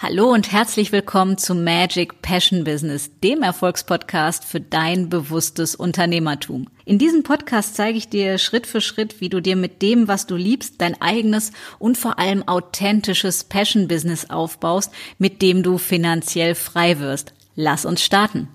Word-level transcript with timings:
Hallo 0.00 0.32
und 0.32 0.52
herzlich 0.52 0.92
willkommen 0.92 1.38
zu 1.38 1.56
Magic 1.56 2.22
Passion 2.22 2.62
Business, 2.62 3.10
dem 3.24 3.42
Erfolgspodcast 3.42 4.44
für 4.44 4.60
dein 4.60 5.08
bewusstes 5.08 5.74
Unternehmertum. 5.74 6.68
In 6.84 7.00
diesem 7.00 7.24
Podcast 7.24 7.74
zeige 7.74 7.98
ich 7.98 8.08
dir 8.08 8.38
Schritt 8.38 8.68
für 8.68 8.80
Schritt, 8.80 9.20
wie 9.20 9.28
du 9.28 9.40
dir 9.42 9.56
mit 9.56 9.82
dem, 9.82 10.06
was 10.06 10.28
du 10.28 10.36
liebst, 10.36 10.80
dein 10.80 11.02
eigenes 11.02 11.50
und 11.80 11.98
vor 11.98 12.20
allem 12.20 12.46
authentisches 12.46 13.42
Passion 13.42 13.88
Business 13.88 14.30
aufbaust, 14.30 14.92
mit 15.18 15.42
dem 15.42 15.64
du 15.64 15.78
finanziell 15.78 16.54
frei 16.54 17.00
wirst. 17.00 17.34
Lass 17.56 17.84
uns 17.84 18.00
starten. 18.00 18.46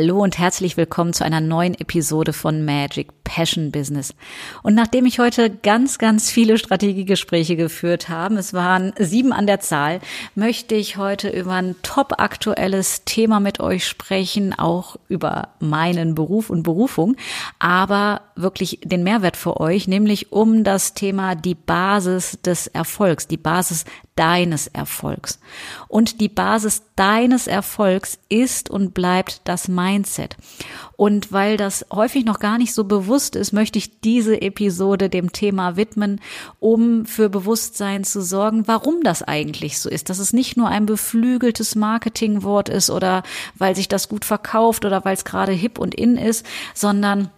Hallo 0.00 0.22
und 0.22 0.38
herzlich 0.38 0.76
willkommen 0.76 1.12
zu 1.12 1.24
einer 1.24 1.40
neuen 1.40 1.74
Episode 1.74 2.32
von 2.32 2.64
Magic 2.64 3.24
Passion 3.24 3.72
Business. 3.72 4.14
Und 4.62 4.76
nachdem 4.76 5.06
ich 5.06 5.18
heute 5.18 5.50
ganz, 5.50 5.98
ganz 5.98 6.30
viele 6.30 6.56
Strategiegespräche 6.56 7.56
geführt 7.56 8.08
habe, 8.08 8.36
es 8.36 8.54
waren 8.54 8.92
sieben 8.96 9.32
an 9.32 9.48
der 9.48 9.58
Zahl, 9.58 9.98
möchte 10.36 10.76
ich 10.76 10.98
heute 10.98 11.30
über 11.30 11.54
ein 11.54 11.74
top 11.82 12.12
aktuelles 12.18 13.04
Thema 13.06 13.40
mit 13.40 13.58
euch 13.58 13.88
sprechen, 13.88 14.56
auch 14.56 14.94
über 15.08 15.48
meinen 15.58 16.14
Beruf 16.14 16.48
und 16.48 16.62
Berufung, 16.62 17.16
aber 17.58 18.20
wirklich 18.36 18.78
den 18.84 19.02
Mehrwert 19.02 19.36
für 19.36 19.58
euch, 19.58 19.88
nämlich 19.88 20.30
um 20.30 20.62
das 20.62 20.94
Thema 20.94 21.34
die 21.34 21.56
Basis 21.56 22.38
des 22.40 22.68
Erfolgs, 22.68 23.26
die 23.26 23.36
Basis 23.36 23.84
deines 24.18 24.66
Erfolgs. 24.66 25.38
Und 25.86 26.20
die 26.20 26.28
Basis 26.28 26.82
deines 26.96 27.46
Erfolgs 27.46 28.18
ist 28.28 28.68
und 28.68 28.92
bleibt 28.92 29.42
das 29.44 29.68
Mindset. 29.68 30.36
Und 30.96 31.30
weil 31.30 31.56
das 31.56 31.86
häufig 31.92 32.24
noch 32.24 32.40
gar 32.40 32.58
nicht 32.58 32.74
so 32.74 32.82
bewusst 32.82 33.36
ist, 33.36 33.52
möchte 33.52 33.78
ich 33.78 34.00
diese 34.00 34.42
Episode 34.42 35.08
dem 35.08 35.30
Thema 35.30 35.76
widmen, 35.76 36.20
um 36.58 37.06
für 37.06 37.28
Bewusstsein 37.28 38.02
zu 38.02 38.20
sorgen, 38.20 38.66
warum 38.66 39.04
das 39.04 39.22
eigentlich 39.22 39.78
so 39.78 39.88
ist. 39.88 40.10
Dass 40.10 40.18
es 40.18 40.32
nicht 40.32 40.56
nur 40.56 40.68
ein 40.68 40.86
beflügeltes 40.86 41.76
Marketingwort 41.76 42.68
ist 42.68 42.90
oder 42.90 43.22
weil 43.54 43.76
sich 43.76 43.86
das 43.86 44.08
gut 44.08 44.24
verkauft 44.24 44.84
oder 44.84 45.04
weil 45.04 45.14
es 45.14 45.24
gerade 45.24 45.52
hip 45.52 45.78
und 45.78 45.94
in 45.94 46.16
ist, 46.16 46.44
sondern 46.74 47.30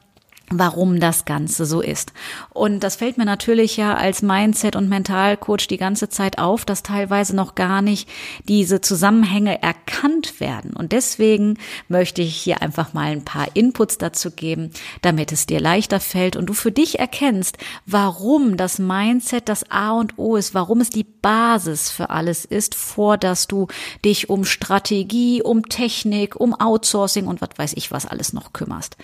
warum 0.53 0.98
das 0.98 1.25
Ganze 1.25 1.65
so 1.65 1.81
ist. 1.81 2.12
Und 2.53 2.81
das 2.81 2.97
fällt 2.97 3.19
mir 3.19 3.25
natürlich 3.25 3.77
ja 3.77 3.95
als 3.95 4.20
Mindset- 4.20 4.75
und 4.75 4.89
Mentalcoach 4.89 5.69
die 5.69 5.77
ganze 5.77 6.09
Zeit 6.09 6.39
auf, 6.39 6.65
dass 6.65 6.83
teilweise 6.83 7.37
noch 7.37 7.55
gar 7.55 7.83
nicht 7.83 8.09
diese 8.48 8.81
Zusammenhänge 8.81 9.62
erkannt 9.62 10.41
werden. 10.41 10.73
Und 10.75 10.91
deswegen 10.91 11.57
möchte 11.89 12.23
ich 12.23 12.37
hier 12.37 12.62
einfach 12.62 12.92
mal 12.95 13.12
ein 13.12 13.25
paar 13.25 13.47
Inputs 13.55 13.97
dazu 13.98 14.33
geben, 14.33 14.73
damit 15.03 15.31
es 15.31 15.47
dir 15.47 15.61
leichter 15.61 16.01
fällt 16.01 16.34
und 16.34 16.47
du 16.47 16.53
für 16.53 16.73
dich 16.73 16.98
erkennst, 16.98 17.57
warum 17.87 18.57
das 18.57 18.81
Mindset 18.81 19.48
das 19.48 19.70
A 19.70 19.92
und 19.92 20.19
O 20.19 20.35
ist, 20.35 20.53
warum 20.53 20.81
es 20.81 20.91
die 20.91 21.05
Basis 21.05 21.91
für 21.91 22.11
alles 22.11 22.45
ist, 22.45 22.75
vor 22.75 23.19
dass 23.19 23.47
du 23.47 23.69
dich 24.05 24.29
um 24.29 24.45
Strategie, 24.45 25.42
um 25.42 25.69
Technik, 25.69 26.35
um 26.35 26.55
Outsourcing 26.55 27.29
und 27.29 27.41
was 27.41 27.51
weiß 27.57 27.73
ich 27.77 27.92
was 27.92 28.07
alles 28.07 28.33
noch 28.33 28.53
kümmerst. 28.53 28.97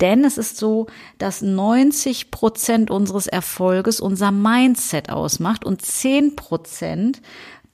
Denn 0.00 0.24
es 0.24 0.38
ist 0.38 0.56
so, 0.56 0.86
dass 1.18 1.42
90 1.42 2.30
Prozent 2.30 2.90
unseres 2.90 3.26
Erfolges 3.26 4.00
unser 4.00 4.30
Mindset 4.30 5.10
ausmacht 5.10 5.64
und 5.64 5.82
10 5.82 6.36
Prozent 6.36 7.20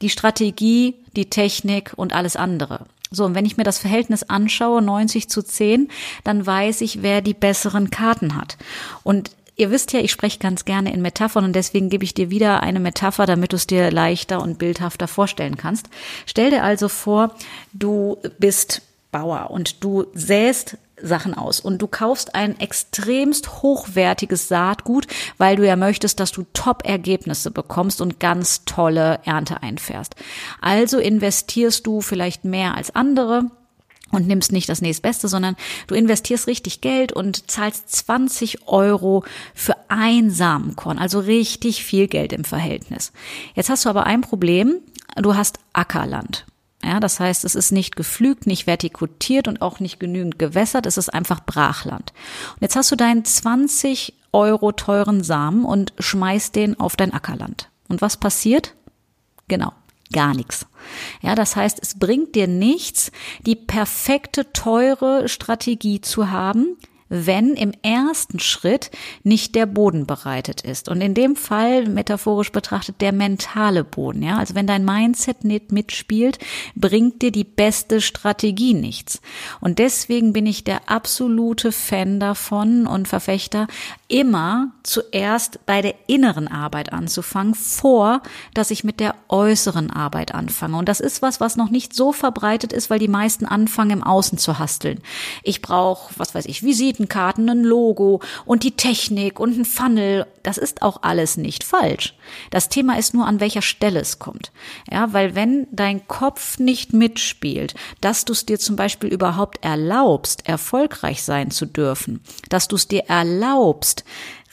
die 0.02 0.10
Strategie, 0.10 0.94
die 1.16 1.30
Technik 1.30 1.92
und 1.96 2.12
alles 2.12 2.36
andere. 2.36 2.86
So, 3.10 3.24
und 3.24 3.34
wenn 3.34 3.44
ich 3.44 3.56
mir 3.56 3.64
das 3.64 3.78
Verhältnis 3.78 4.22
anschaue, 4.22 4.82
90 4.82 5.28
zu 5.28 5.42
10, 5.42 5.88
dann 6.22 6.46
weiß 6.46 6.80
ich, 6.82 7.02
wer 7.02 7.20
die 7.22 7.34
besseren 7.34 7.91
Karten 7.91 8.36
hat. 8.36 8.56
Und 9.02 9.32
ihr 9.56 9.70
wisst 9.70 9.92
ja, 9.92 10.00
ich 10.00 10.12
spreche 10.12 10.38
ganz 10.38 10.64
gerne 10.64 10.92
in 10.92 11.02
Metaphern 11.02 11.44
und 11.44 11.54
deswegen 11.54 11.91
gebe 11.91 12.04
ich 12.04 12.14
dir 12.14 12.30
wieder 12.30 12.62
eine 12.62 12.80
Metapher, 12.80 13.26
damit 13.26 13.53
du 13.53 13.56
es 13.56 13.66
dir 13.66 13.91
leichter 13.91 14.41
und 14.41 14.59
bildhafter 14.59 15.09
vorstellen 15.09 15.56
kannst. 15.56 15.88
Stell 16.25 16.50
dir 16.50 16.62
also 16.62 16.88
vor, 16.88 17.34
du 17.72 18.16
bist 18.38 18.82
Bauer 19.10 19.50
und 19.50 19.82
du 19.82 20.06
säst 20.14 20.78
Sachen 21.03 21.34
aus 21.34 21.61
und 21.61 21.81
du 21.81 21.87
kaufst 21.87 22.34
ein 22.34 22.59
extremst 22.61 23.62
hochwertiges 23.62 24.49
Saatgut, 24.49 25.06
weil 25.38 25.56
du 25.56 25.66
ja 25.66 25.77
möchtest, 25.77 26.21
dass 26.21 26.33
du 26.33 26.44
Top-Ergebnisse 26.53 27.50
bekommst 27.50 28.00
und 28.00 28.21
ganz 28.21 28.65
tolle 28.65 29.21
Ernte 29.25 29.62
einfährst. 29.62 30.15
Also 30.60 30.99
investierst 30.99 31.87
du 31.87 32.00
vielleicht 32.00 32.44
mehr 32.44 32.77
als 32.77 32.94
andere 32.94 33.50
und 34.10 34.27
nimmst 34.27 34.53
nicht 34.53 34.69
das 34.69 34.83
nächstbeste, 34.83 35.28
sondern 35.28 35.56
du 35.87 35.94
investierst 35.94 36.47
richtig 36.47 36.81
Geld 36.81 37.12
und 37.12 37.50
zahlst 37.50 37.91
20 37.91 38.69
Euro 38.69 39.25
für 39.55 39.77
ein 39.89 40.31
Samenkorn, 40.31 40.99
also 40.99 41.21
richtig 41.21 41.84
viel 41.84 42.09
Geld 42.09 42.33
im 42.33 42.44
Verhältnis. 42.44 43.12
Jetzt 43.55 43.71
hast 43.71 43.84
du 43.84 43.89
aber 43.89 44.05
ein 44.05 44.21
Problem, 44.21 44.78
du 45.16 45.37
hast 45.37 45.59
Ackerland. 45.72 46.44
Ja, 46.82 46.98
das 46.98 47.20
heißt, 47.20 47.44
es 47.44 47.54
ist 47.54 47.72
nicht 47.72 47.94
geflügt, 47.94 48.46
nicht 48.46 48.66
vertikutiert 48.66 49.48
und 49.48 49.60
auch 49.60 49.80
nicht 49.80 50.00
genügend 50.00 50.38
gewässert. 50.38 50.86
Es 50.86 50.96
ist 50.96 51.12
einfach 51.12 51.44
Brachland. 51.44 52.12
Und 52.54 52.62
jetzt 52.62 52.76
hast 52.76 52.91
du 52.91 52.96
deinen 52.96 53.24
20 53.24 54.14
Euro 54.32 54.72
teuren 54.72 55.22
Samen 55.22 55.64
und 55.64 55.92
schmeißt 55.98 56.56
den 56.56 56.80
auf 56.80 56.96
dein 56.96 57.12
Ackerland. 57.12 57.68
Und 57.88 58.00
was 58.00 58.16
passiert? 58.16 58.74
Genau. 59.48 59.72
Gar 60.12 60.34
nichts. 60.34 60.66
Ja, 61.22 61.34
das 61.34 61.54
heißt, 61.54 61.78
es 61.80 61.98
bringt 61.98 62.34
dir 62.34 62.48
nichts, 62.48 63.12
die 63.47 63.54
perfekte, 63.54 64.52
teure 64.52 65.28
Strategie 65.28 66.00
zu 66.00 66.30
haben, 66.30 66.76
wenn 67.10 67.54
im 67.54 67.72
ersten 67.82 68.38
Schritt 68.38 68.91
nicht 69.25 69.54
der 69.54 69.66
Boden 69.66 70.06
bereitet 70.06 70.62
ist. 70.62 70.88
Und 70.88 71.03
in 71.03 71.12
dem 71.12 71.37
Fall, 71.37 71.87
metaphorisch 71.87 72.53
betrachtet, 72.53 73.00
der 73.00 73.12
mentale 73.12 73.84
Boden. 73.84 74.22
Ja, 74.22 74.38
also 74.38 74.54
wenn 74.54 74.66
dein 74.66 74.84
Mindset 74.84 75.44
nicht 75.44 75.72
mitspielt, 75.72 76.38
bringt 76.75 77.21
dir 77.21 77.32
die 77.32 77.44
beste 77.44 78.00
Strategie 78.00 78.75
nichts. 78.75 79.21
Und 79.60 79.78
deswegen 79.78 80.32
bin 80.32 80.47
ich 80.47 80.65
der 80.65 80.88
absolute 80.88 81.72
Fan 81.72 82.21
davon 82.21 82.87
und 82.87 83.09
Verfechter, 83.09 83.66
immer 84.10 84.72
zuerst 84.82 85.65
bei 85.66 85.82
der 85.82 85.94
inneren 86.06 86.48
Arbeit 86.48 86.93
anzufangen, 86.93 87.54
vor, 87.54 88.22
dass 88.54 88.71
ich 88.71 88.84
mit 88.84 89.00
der 89.00 89.15
äußeren 89.28 89.91
Arbeit 89.91 90.34
anfange. 90.34 90.76
Und 90.76 90.88
das 90.88 91.00
ist 91.00 91.22
was, 91.22 91.41
was 91.41 91.56
noch 91.56 91.71
nicht 91.71 91.94
so 91.94 92.12
verbreitet 92.12 92.72
ist, 92.72 92.91
weil 92.91 92.98
die 92.98 93.09
meisten 93.09 93.47
anfangen, 93.47 93.91
im 93.91 94.03
Außen 94.03 94.38
zu 94.38 94.59
hasteln. 94.59 95.00
Ich 95.43 95.62
brauche, 95.62 96.12
was 96.19 96.34
weiß 96.34 96.47
ich, 96.47 96.62
Visiten, 96.62 96.91
Visitenkarten, 96.91 97.48
ein 97.48 97.65
Logo 97.65 98.21
und 98.44 98.62
die 98.62 98.76
Technik 98.76 99.41
und 99.41 99.59
ein 99.59 99.65
Funnel. 99.65 100.27
Das 100.42 100.59
ist 100.59 100.82
auch 100.82 101.03
alles 101.03 101.37
nicht 101.37 101.65
falsch. 101.65 102.15
Das 102.50 102.69
Thema 102.69 102.98
ist 102.98 103.15
nur, 103.15 103.27
an 103.27 103.41
welcher 103.41 103.62
Stelle 103.62 104.00
es 104.00 104.19
kommt. 104.19 104.53
Ja, 104.91 105.12
weil 105.12 105.34
wenn 105.34 105.66
dein 105.71 106.06
Kopf 106.09 106.59
nicht 106.59 106.92
mitspielt, 106.92 107.75
dass 108.00 108.25
du 108.25 108.32
es 108.32 108.47
dir 108.47 108.59
zum 108.59 108.77
Beispiel 108.77 109.10
überhaupt 109.10 109.65
erlaubst, 109.65 110.48
erfolgreich 110.48 111.22
sein 111.22 111.50
zu 111.50 111.66
dürfen, 111.66 112.21
dass 112.48 112.69
du 112.69 112.77
es 112.77 112.88
dir 112.88 113.04
erlaubst, 113.09 114.00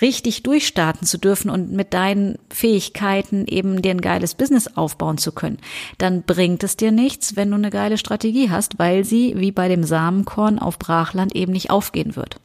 richtig 0.01 0.43
durchstarten 0.43 1.07
zu 1.07 1.17
dürfen 1.17 1.49
und 1.49 1.71
mit 1.71 1.93
deinen 1.93 2.37
Fähigkeiten 2.49 3.45
eben 3.47 3.81
dir 3.81 3.91
ein 3.91 4.01
geiles 4.01 4.35
Business 4.35 4.67
aufbauen 4.75 5.17
zu 5.17 5.31
können, 5.31 5.57
dann 5.97 6.23
bringt 6.23 6.63
es 6.63 6.77
dir 6.77 6.91
nichts, 6.91 7.35
wenn 7.35 7.49
du 7.49 7.55
eine 7.55 7.69
geile 7.69 7.97
Strategie 7.97 8.49
hast, 8.49 8.79
weil 8.79 9.03
sie 9.03 9.33
wie 9.37 9.51
bei 9.51 9.67
dem 9.67 9.83
Samenkorn 9.83 10.59
auf 10.59 10.79
Brachland 10.79 11.35
eben 11.35 11.53
nicht 11.53 11.69
aufgehen 11.69 12.15
wird. 12.15 12.39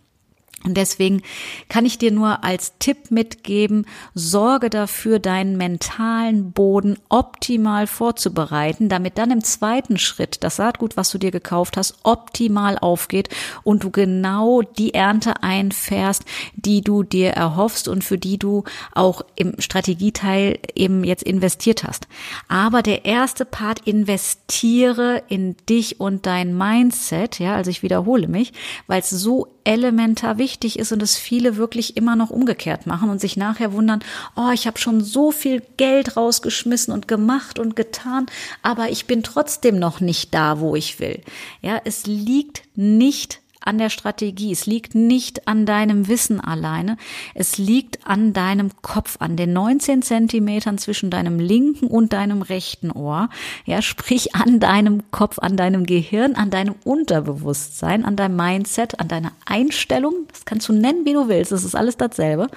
Und 0.65 0.77
deswegen 0.77 1.23
kann 1.69 1.85
ich 1.85 1.99
dir 1.99 2.13
nur 2.13 2.45
als 2.45 2.79
Tipp 2.79 3.11
mitgeben, 3.11 3.87
sorge 4.15 4.71
dafür, 4.71 5.19
deinen 5.19 5.57
mentalen 5.57 6.53
Boden 6.53 6.99
optimal 7.09 7.87
vorzubereiten, 7.87 8.89
damit 8.89 9.19
dann 9.19 9.31
im 9.31 9.43
zweiten 9.43 9.99
Schritt 9.99 10.45
das 10.45 10.57
Saatgut, 10.57 10.97
was 10.97 11.11
du 11.11 11.19
dir 11.19 11.31
gekauft 11.31 11.77
hast, 11.77 11.97
optimal 12.05 12.79
aufgeht 12.79 13.29
und 13.65 13.83
du 13.83 13.91
genau 13.91 14.63
die 14.63 14.95
Ernte 14.95 15.43
einfährst, 15.43 16.25
die 16.55 16.83
du 16.83 17.03
dir 17.03 17.31
erhoffst 17.31 17.89
und 17.89 18.05
für 18.05 18.19
die 18.19 18.39
du 18.39 18.65
auch 18.95 19.23
im 19.35 19.61
Strategieteil 19.61 20.59
eben 20.75 21.05
jetzt 21.05 21.23
investiert 21.23 21.85
hast. 21.85 22.07
Aber 22.49 22.83
der 22.83 23.05
erste 23.05 23.45
Part, 23.45 23.81
investiere 23.81 25.23
in 25.29 25.57
dich 25.69 26.01
und 26.01 26.27
dein 26.27 26.57
Mindset, 26.57 27.39
ja, 27.39 27.55
also 27.55 27.71
ich 27.71 27.83
wiederhole 27.83 28.29
mich, 28.29 28.53
weil 28.87 29.01
es 29.01 29.11
so 29.11 29.49
elementar 29.65 30.39
wichtig 30.39 30.79
ist 30.79 30.93
und 30.93 31.03
es 31.03 31.17
viele 31.17 31.57
wirklich 31.57 31.97
immer 31.97 32.17
noch 32.17 32.31
umgekehrt 32.31 32.87
machen 32.87 33.11
und 33.11 33.21
sich 33.21 33.37
nachher 33.37 33.73
wundern, 33.73 34.01
oh, 34.37 34.51
ich 34.53 34.67
habe 34.67 34.79
schon 34.79 35.03
so 35.03 35.31
viel 35.31 35.63
Geld 35.77 36.17
rausgeschmissen 36.17 36.93
und 36.93 37.09
gemacht 37.09 37.59
und 37.59 37.77
getan, 37.77 38.27
aber 38.63 38.91
ich 38.91 39.07
bin 39.07 39.23
trotzdem 39.23 39.79
noch 39.79 40.01
nicht 40.01 40.33
da, 40.35 40.61
wo 40.61 40.75
ich 40.75 41.01
will. 41.01 41.21
Ja, 41.61 41.81
es 41.85 42.07
liegt 42.07 42.63
nicht 42.75 43.42
an 43.67 43.79
der 43.79 43.91
Strategie, 43.91 44.53
es 44.53 44.67
liegt 44.67 44.95
nicht 44.95 45.47
an 45.49 45.67
deinem 45.67 46.09
Wissen 46.09 46.41
alleine, 46.41 46.97
es 47.35 47.59
liegt 47.59 48.07
an 48.07 48.33
deinem 48.33 48.71
Kopf, 48.83 49.17
an 49.21 49.37
den 49.37 49.53
19 49.53 50.03
Zentimetern 50.03 50.79
zwischen 50.79 51.11
deinem 51.11 51.39
linken 51.39 51.87
und 51.87 52.13
deinem 52.13 52.43
rechten 52.43 52.91
Ohr, 52.91 53.29
ja, 53.65 53.83
sprich 53.83 54.35
an 54.35 54.61
deinem 54.61 55.11
Kopf, 55.11 55.39
an 55.39 55.57
deinem 55.57 55.85
Gehirn, 55.85 56.35
an 56.35 56.51
deinem 56.51 56.75
Unterbewusstsein, 56.85 58.05
an 58.05 58.17
deinem 58.17 58.37
Mindset, 58.37 59.01
an 59.01 59.09
deiner 59.09 59.33
Einstellung, 59.45 60.27
das 60.31 60.45
kannst 60.45 60.69
du 60.69 60.73
nennen, 60.73 61.05
wie 61.05 61.13
du 61.13 61.29
willst, 61.29 61.53
das 61.53 61.65
ist 61.65 61.77
alles 61.77 61.97
dasselbe. 61.97 62.49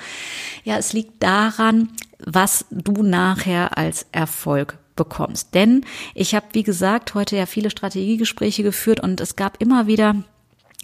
Ja, 0.63 0.77
es 0.77 0.93
liegt 0.93 1.21
daran, 1.21 1.89
was 2.19 2.65
du 2.71 3.03
nachher 3.03 3.77
als 3.77 4.05
Erfolg 4.11 4.77
bekommst. 4.95 5.53
Denn 5.53 5.85
ich 6.13 6.35
habe, 6.35 6.47
wie 6.53 6.63
gesagt, 6.63 7.13
heute 7.13 7.35
ja 7.35 7.45
viele 7.45 7.69
Strategiegespräche 7.69 8.63
geführt 8.63 8.99
und 8.99 9.19
es 9.21 9.35
gab 9.35 9.61
immer 9.61 9.87
wieder 9.87 10.23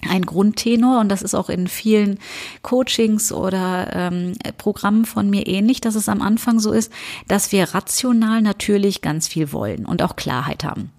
ein 0.09 0.25
Grundtenor 0.25 0.99
und 0.99 1.09
das 1.09 1.21
ist 1.21 1.35
auch 1.35 1.49
in 1.49 1.67
vielen 1.67 2.19
Coachings 2.61 3.31
oder 3.31 3.89
ähm, 3.93 4.33
Programmen 4.57 5.05
von 5.05 5.29
mir 5.29 5.47
ähnlich, 5.47 5.81
dass 5.81 5.95
es 5.95 6.09
am 6.09 6.21
Anfang 6.21 6.59
so 6.59 6.71
ist, 6.71 6.91
dass 7.27 7.51
wir 7.51 7.73
rational 7.73 8.41
natürlich 8.41 9.01
ganz 9.01 9.27
viel 9.27 9.51
wollen 9.51 9.85
und 9.85 10.01
auch 10.01 10.15
Klarheit 10.15 10.63
haben 10.63 10.91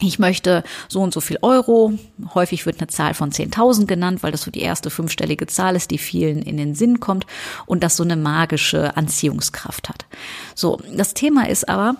ich 0.00 0.18
möchte 0.18 0.64
so 0.88 1.00
und 1.00 1.14
so 1.14 1.20
viel 1.20 1.38
Euro. 1.42 1.94
Häufig 2.34 2.66
wird 2.66 2.80
eine 2.80 2.88
Zahl 2.88 3.14
von 3.14 3.30
10.000 3.30 3.86
genannt, 3.86 4.22
weil 4.22 4.32
das 4.32 4.42
so 4.42 4.50
die 4.50 4.60
erste 4.60 4.90
fünfstellige 4.90 5.46
Zahl 5.46 5.76
ist, 5.76 5.90
die 5.90 5.98
vielen 5.98 6.42
in 6.42 6.56
den 6.56 6.74
Sinn 6.74 7.00
kommt 7.00 7.26
und 7.66 7.82
das 7.82 7.96
so 7.96 8.02
eine 8.02 8.16
magische 8.16 8.96
Anziehungskraft 8.96 9.88
hat. 9.88 10.06
So, 10.54 10.80
das 10.94 11.14
Thema 11.14 11.48
ist 11.48 11.68
aber, 11.68 11.96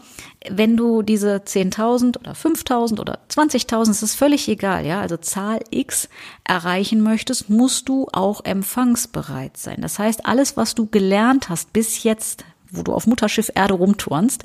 wenn 0.50 0.76
du 0.76 1.02
diese 1.02 1.36
10.000 1.36 2.18
oder 2.18 2.32
5.000 2.32 3.00
oder 3.00 3.18
20.000, 3.30 3.90
es 3.90 4.02
ist 4.02 4.14
völlig 4.14 4.48
egal, 4.48 4.84
ja, 4.84 5.00
also 5.00 5.16
Zahl 5.16 5.60
X 5.70 6.08
erreichen 6.44 7.00
möchtest, 7.00 7.48
musst 7.48 7.88
du 7.88 8.08
auch 8.12 8.44
empfangsbereit 8.44 9.56
sein. 9.56 9.80
Das 9.80 9.98
heißt, 9.98 10.26
alles, 10.26 10.56
was 10.56 10.74
du 10.74 10.86
gelernt 10.86 11.48
hast 11.48 11.72
bis 11.72 12.02
jetzt, 12.02 12.44
wo 12.76 12.82
du 12.82 12.92
auf 12.92 13.06
Mutterschiff 13.06 13.50
Erde 13.54 13.74
rumturnst, 13.74 14.44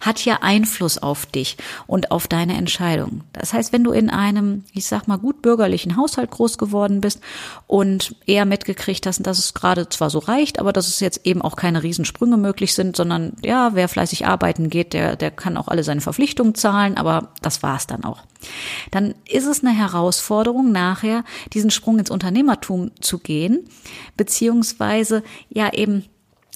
hat 0.00 0.24
ja 0.24 0.38
Einfluss 0.42 0.98
auf 0.98 1.26
dich 1.26 1.56
und 1.86 2.10
auf 2.10 2.28
deine 2.28 2.56
Entscheidung. 2.56 3.22
Das 3.32 3.52
heißt, 3.52 3.72
wenn 3.72 3.84
du 3.84 3.92
in 3.92 4.10
einem, 4.10 4.64
ich 4.72 4.86
sag 4.86 5.08
mal, 5.08 5.18
gut 5.18 5.42
bürgerlichen 5.42 5.96
Haushalt 5.96 6.30
groß 6.30 6.58
geworden 6.58 7.00
bist 7.00 7.20
und 7.66 8.16
eher 8.26 8.44
mitgekriegt 8.44 9.06
hast, 9.06 9.20
dass 9.26 9.38
es 9.38 9.54
gerade 9.54 9.88
zwar 9.88 10.10
so 10.10 10.18
reicht, 10.18 10.58
aber 10.58 10.72
dass 10.72 10.88
es 10.88 11.00
jetzt 11.00 11.26
eben 11.26 11.42
auch 11.42 11.56
keine 11.56 11.82
Riesensprünge 11.82 12.36
möglich 12.36 12.74
sind, 12.74 12.96
sondern 12.96 13.32
ja, 13.42 13.70
wer 13.74 13.88
fleißig 13.88 14.26
arbeiten 14.26 14.70
geht, 14.70 14.92
der, 14.92 15.16
der 15.16 15.30
kann 15.30 15.56
auch 15.56 15.68
alle 15.68 15.84
seine 15.84 16.00
Verpflichtungen 16.00 16.54
zahlen, 16.54 16.96
aber 16.96 17.32
das 17.42 17.62
war's 17.62 17.86
dann 17.86 18.04
auch. 18.04 18.22
Dann 18.90 19.14
ist 19.28 19.46
es 19.46 19.62
eine 19.62 19.76
Herausforderung, 19.76 20.72
nachher 20.72 21.24
diesen 21.52 21.70
Sprung 21.70 21.98
ins 21.98 22.10
Unternehmertum 22.10 22.90
zu 23.00 23.18
gehen, 23.18 23.68
beziehungsweise 24.16 25.22
ja 25.48 25.72
eben 25.72 26.04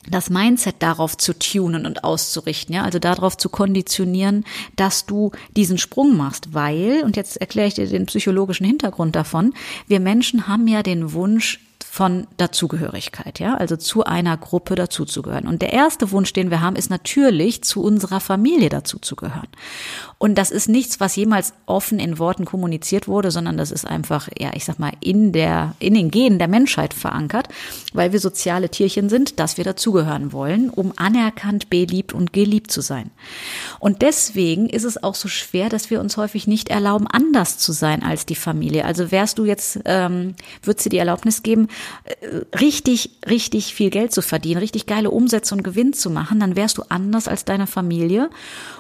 das 0.08 0.30
Mindset 0.30 0.76
darauf 0.80 1.16
zu 1.16 1.38
tunen 1.38 1.86
und 1.86 2.04
auszurichten, 2.04 2.74
ja, 2.74 2.82
also 2.82 2.98
darauf 2.98 3.36
zu 3.36 3.48
konditionieren, 3.48 4.44
dass 4.76 5.06
du 5.06 5.32
diesen 5.56 5.78
Sprung 5.78 6.16
machst, 6.16 6.52
weil, 6.52 7.02
und 7.04 7.16
jetzt 7.16 7.36
erkläre 7.38 7.68
ich 7.68 7.74
dir 7.74 7.86
den 7.86 8.06
psychologischen 8.06 8.66
Hintergrund 8.66 9.16
davon, 9.16 9.54
wir 9.86 10.00
Menschen 10.00 10.46
haben 10.46 10.66
ja 10.68 10.82
den 10.82 11.12
Wunsch, 11.12 11.60
von 11.94 12.26
Dazugehörigkeit, 12.38 13.38
ja, 13.38 13.54
also 13.54 13.76
zu 13.76 14.02
einer 14.02 14.36
Gruppe 14.36 14.74
dazuzugehören. 14.74 15.46
Und 15.46 15.62
der 15.62 15.72
erste 15.72 16.10
Wunsch, 16.10 16.32
den 16.32 16.50
wir 16.50 16.60
haben, 16.60 16.74
ist 16.74 16.90
natürlich, 16.90 17.62
zu 17.62 17.84
unserer 17.84 18.18
Familie 18.18 18.68
dazuzugehören. 18.68 19.46
Und 20.18 20.34
das 20.36 20.50
ist 20.50 20.68
nichts, 20.68 20.98
was 20.98 21.14
jemals 21.14 21.52
offen 21.66 22.00
in 22.00 22.18
Worten 22.18 22.46
kommuniziert 22.46 23.06
wurde, 23.06 23.30
sondern 23.30 23.56
das 23.56 23.70
ist 23.70 23.86
einfach, 23.86 24.28
ja, 24.36 24.50
ich 24.54 24.64
sag 24.64 24.80
mal, 24.80 24.90
in 24.98 25.30
der, 25.30 25.76
in 25.78 25.94
den 25.94 26.10
Genen 26.10 26.40
der 26.40 26.48
Menschheit 26.48 26.94
verankert, 26.94 27.46
weil 27.92 28.10
wir 28.10 28.18
soziale 28.18 28.70
Tierchen 28.70 29.08
sind, 29.08 29.38
dass 29.38 29.56
wir 29.56 29.62
dazugehören 29.62 30.32
wollen, 30.32 30.70
um 30.70 30.94
anerkannt, 30.96 31.70
beliebt 31.70 32.12
und 32.12 32.32
geliebt 32.32 32.72
zu 32.72 32.80
sein. 32.80 33.12
Und 33.78 34.02
deswegen 34.02 34.68
ist 34.68 34.82
es 34.82 35.00
auch 35.00 35.14
so 35.14 35.28
schwer, 35.28 35.68
dass 35.68 35.90
wir 35.90 36.00
uns 36.00 36.16
häufig 36.16 36.48
nicht 36.48 36.70
erlauben, 36.70 37.06
anders 37.06 37.58
zu 37.58 37.70
sein 37.70 38.02
als 38.02 38.26
die 38.26 38.34
Familie. 38.34 38.84
Also 38.84 39.12
wärst 39.12 39.38
du 39.38 39.44
jetzt, 39.44 39.78
ähm, 39.84 40.34
würdest 40.64 40.86
du 40.86 40.90
die 40.90 40.98
Erlaubnis 40.98 41.44
geben, 41.44 41.68
richtig, 42.58 43.10
richtig 43.28 43.74
viel 43.74 43.90
Geld 43.90 44.12
zu 44.12 44.22
verdienen, 44.22 44.58
richtig 44.58 44.86
geile 44.86 45.10
Umsätze 45.10 45.54
und 45.54 45.62
Gewinn 45.62 45.92
zu 45.92 46.10
machen, 46.10 46.40
dann 46.40 46.56
wärst 46.56 46.78
du 46.78 46.82
anders 46.88 47.28
als 47.28 47.44
deine 47.44 47.66
Familie. 47.66 48.30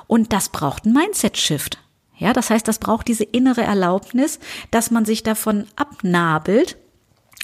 Und 0.06 0.32
das 0.32 0.48
braucht 0.48 0.86
ein 0.86 0.92
Mindset-Shift. 0.92 1.78
Ja, 2.16 2.32
das 2.32 2.50
heißt, 2.50 2.66
das 2.66 2.78
braucht 2.78 3.08
diese 3.08 3.24
innere 3.24 3.62
Erlaubnis, 3.62 4.38
dass 4.70 4.90
man 4.90 5.04
sich 5.04 5.22
davon 5.22 5.66
abnabelt 5.76 6.76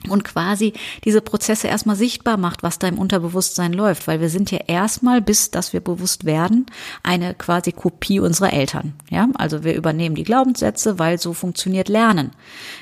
und 0.08 0.25
quasi 0.25 0.72
diese 1.04 1.20
Prozesse 1.20 1.69
erstmal 1.69 1.96
sichtbar 1.96 2.37
macht, 2.37 2.62
was 2.62 2.78
da 2.78 2.88
im 2.88 2.98
Unterbewusstsein 2.98 3.72
läuft, 3.72 4.06
weil 4.06 4.20
wir 4.20 4.31
sind 4.31 4.50
ja 4.50 4.60
erstmal, 4.66 5.20
bis 5.20 5.50
dass 5.50 5.72
wir 5.72 5.81
bewusst 5.81 6.25
werden, 6.25 6.66
eine 7.02 7.34
quasi 7.34 7.72
Kopie 7.72 8.20
unserer 8.20 8.52
Eltern. 8.52 8.94
Ja, 9.10 9.28
also 9.34 9.62
wir 9.62 9.75
übernehmen 9.75 10.14
die 10.14 10.25
Glaubenssätze, 10.25 10.98
weil 10.98 11.19
so 11.19 11.34
funktioniert 11.34 11.88
Lernen. 11.88 12.31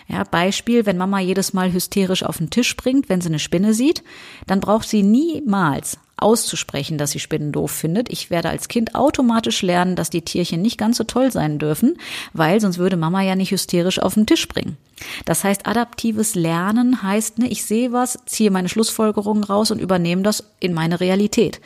Ja, 0.06 0.22
Beispiel, 0.25 0.87
wenn 0.87 0.96
Mama 0.96 1.19
jedes 1.19 1.52
Mal 1.52 1.72
hysterisch 1.72 2.22
auf 2.22 2.38
den 2.38 2.50
Tisch 2.50 2.69
springt, 2.69 3.08
wenn 3.08 3.20
sie 3.20 3.28
eine 3.28 3.40
Spinne 3.40 3.75
sieht, 3.75 4.05
dann 4.46 4.60
braucht 4.60 4.88
sie 4.88 5.02
niemals 5.02 5.99
auszusprechen, 6.23 6.99
dass 6.99 7.12
sie 7.12 7.20
Spinnen 7.20 7.53
doof 7.53 7.70
findet. 7.70 8.11
Ich 8.11 8.31
werde 8.31 8.50
als 8.50 8.69
Kind 8.69 8.94
automatisch 8.94 9.62
lernen, 9.62 9.97
dass 9.97 10.11
die 10.11 10.23
Tierchen 10.23 10.62
nicht 10.62 10.79
ganz 10.79 10.97
so 10.97 11.05
toll 11.05 11.32
sein 11.32 11.59
dürfen, 11.59 11.97
weil 12.32 12.61
sonst 12.61 12.79
würde 12.79 12.97
Mama 12.97 13.23
ja 13.23 13.37
nicht 13.37 13.50
hysterisch 13.50 13.99
auf 13.99 14.15
den 14.15 14.26
Tisch 14.26 14.49
bringen. 14.49 14.76
Das 15.25 15.44
heißt, 15.44 15.67
adaptives 15.67 16.35
Lernen 16.35 17.03
heißt, 17.03 17.38
ne, 17.38 17.49
ich 17.49 17.65
sehe 17.65 17.93
was, 17.93 18.19
ziehe 18.26 18.50
meine 18.50 18.69
Schlussfolgerungen 18.69 19.44
raus 19.44 19.70
und 19.70 19.81
übernehme 19.81 20.23
das 20.23 20.44
in 20.61 20.75
meine 20.75 21.00
Realität. 21.00 21.61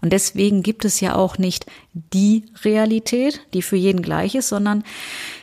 Und 0.00 0.12
deswegen 0.12 0.62
gibt 0.62 0.84
es 0.84 1.00
ja 1.00 1.14
auch 1.14 1.38
nicht 1.38 1.66
die 1.94 2.44
Realität, 2.62 3.40
die 3.54 3.62
für 3.62 3.76
jeden 3.76 4.02
gleich 4.02 4.34
ist, 4.34 4.48
sondern 4.48 4.84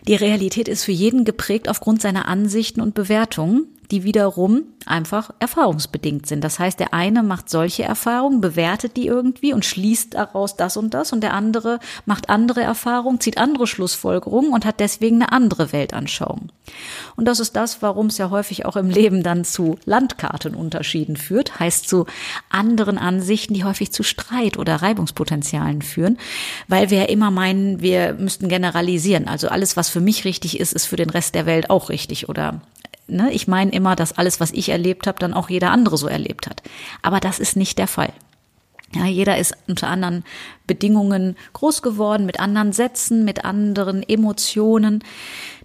die 0.07 0.15
Realität 0.15 0.67
ist 0.67 0.83
für 0.83 0.91
jeden 0.91 1.25
geprägt 1.25 1.69
aufgrund 1.69 2.01
seiner 2.01 2.27
Ansichten 2.27 2.81
und 2.81 2.93
Bewertungen 2.93 3.67
die 3.91 4.03
wiederum 4.03 4.63
einfach 4.85 5.31
erfahrungsbedingt 5.39 6.25
sind. 6.25 6.43
Das 6.43 6.59
heißt, 6.59 6.79
der 6.79 6.93
eine 6.93 7.23
macht 7.23 7.49
solche 7.49 7.83
Erfahrungen, 7.83 8.41
bewertet 8.41 8.95
die 8.95 9.05
irgendwie 9.05 9.53
und 9.53 9.65
schließt 9.65 10.13
daraus 10.13 10.55
das 10.55 10.77
und 10.77 10.93
das 10.93 11.11
und 11.11 11.21
der 11.21 11.33
andere 11.33 11.79
macht 12.05 12.29
andere 12.29 12.61
Erfahrungen, 12.61 13.19
zieht 13.19 13.37
andere 13.37 13.67
Schlussfolgerungen 13.67 14.53
und 14.53 14.65
hat 14.65 14.79
deswegen 14.79 15.17
eine 15.21 15.31
andere 15.31 15.71
Weltanschauung. 15.73 16.49
Und 17.15 17.25
das 17.25 17.39
ist 17.39 17.55
das, 17.55 17.81
warum 17.81 18.07
es 18.07 18.17
ja 18.17 18.29
häufig 18.29 18.65
auch 18.65 18.77
im 18.77 18.89
Leben 18.89 19.23
dann 19.23 19.43
zu 19.43 19.77
Landkartenunterschieden 19.85 21.17
führt, 21.17 21.59
heißt 21.59 21.87
zu 21.87 22.05
anderen 22.49 22.97
Ansichten, 22.97 23.53
die 23.53 23.65
häufig 23.65 23.91
zu 23.91 24.03
Streit 24.03 24.57
oder 24.57 24.77
Reibungspotenzialen 24.77 25.81
führen, 25.81 26.17
weil 26.67 26.89
wir 26.89 26.99
ja 26.99 27.05
immer 27.05 27.29
meinen, 27.29 27.81
wir 27.81 28.13
müssten 28.13 28.47
generalisieren. 28.47 29.27
Also 29.27 29.49
alles, 29.49 29.75
was 29.75 29.89
für 29.89 30.01
mich 30.01 30.23
richtig 30.23 30.59
ist, 30.59 30.73
ist 30.73 30.85
für 30.85 30.95
den 30.95 31.09
Rest 31.09 31.35
der 31.35 31.45
Welt 31.45 31.69
auch 31.69 31.89
richtig 31.89 32.29
oder 32.29 32.61
ne, 33.11 33.31
ich 33.31 33.47
meine 33.47 33.71
immer, 33.71 33.95
dass 33.95 34.17
alles, 34.17 34.39
was 34.39 34.51
ich 34.51 34.69
erlebt 34.69 35.07
habe, 35.07 35.19
dann 35.19 35.33
auch 35.33 35.49
jeder 35.49 35.71
andere 35.71 35.97
so 35.97 36.07
erlebt 36.07 36.47
hat. 36.47 36.61
Aber 37.01 37.19
das 37.19 37.39
ist 37.39 37.55
nicht 37.55 37.77
der 37.77 37.87
Fall. 37.87 38.13
Ja, 38.93 39.05
jeder 39.05 39.37
ist 39.37 39.53
unter 39.67 39.87
anderen 39.87 40.25
Bedingungen 40.67 41.37
groß 41.53 41.81
geworden, 41.81 42.25
mit 42.25 42.39
anderen 42.39 42.73
Sätzen, 42.73 43.23
mit 43.23 43.45
anderen 43.45 44.03
Emotionen. 44.03 45.03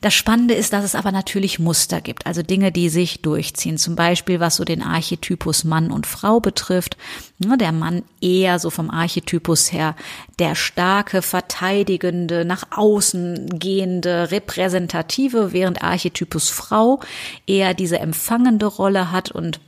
Das 0.00 0.14
Spannende 0.14 0.54
ist, 0.54 0.72
dass 0.72 0.84
es 0.84 0.94
aber 0.94 1.10
natürlich 1.10 1.58
Muster 1.58 2.00
gibt, 2.00 2.26
also 2.26 2.42
Dinge, 2.42 2.70
die 2.70 2.88
sich 2.88 3.22
durchziehen. 3.22 3.78
Zum 3.78 3.96
Beispiel, 3.96 4.38
was 4.38 4.56
so 4.56 4.64
den 4.64 4.82
Archetypus 4.82 5.64
Mann 5.64 5.90
und 5.90 6.06
Frau 6.06 6.38
betrifft. 6.38 6.96
Der 7.38 7.72
Mann 7.72 8.02
eher 8.20 8.58
so 8.58 8.70
vom 8.70 8.90
Archetypus 8.90 9.72
her 9.72 9.96
der 10.38 10.54
starke, 10.54 11.22
verteidigende, 11.22 12.44
nach 12.44 12.64
außen 12.70 13.58
gehende, 13.58 14.30
repräsentative, 14.30 15.52
während 15.52 15.82
Archetypus 15.82 16.50
Frau 16.50 17.00
eher 17.46 17.74
diese 17.74 17.98
empfangende 17.98 18.66
Rolle 18.66 19.10
hat 19.10 19.32
und 19.32 19.60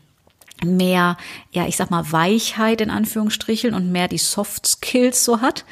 mehr, 0.65 1.17
ja, 1.51 1.67
ich 1.67 1.77
sag 1.77 1.91
mal, 1.91 2.11
Weichheit 2.13 2.81
in 2.81 2.91
Anführungsstrichen 2.91 3.75
und 3.75 3.93
mehr 3.93 4.09
die 4.09 4.19
Soft 4.19 4.67
Skills 4.67 5.25
so 5.25 5.41
hat. 5.41 5.65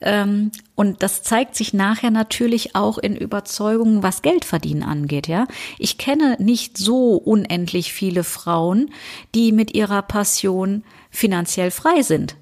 Ähm, 0.00 0.50
und 0.74 1.02
das 1.02 1.22
zeigt 1.22 1.54
sich 1.54 1.74
nachher 1.74 2.10
natürlich 2.10 2.74
auch 2.74 2.98
in 2.98 3.16
Überzeugungen, 3.16 4.02
was 4.02 4.22
Geldverdienen 4.22 4.82
angeht, 4.82 5.28
ja. 5.28 5.46
Ich 5.78 5.98
kenne 5.98 6.36
nicht 6.38 6.76
so 6.76 7.14
unendlich 7.14 7.92
viele 7.92 8.24
Frauen, 8.24 8.90
die 9.34 9.52
mit 9.52 9.74
ihrer 9.74 10.02
Passion 10.02 10.84
finanziell 11.10 11.70
frei 11.70 12.02
sind. 12.02 12.36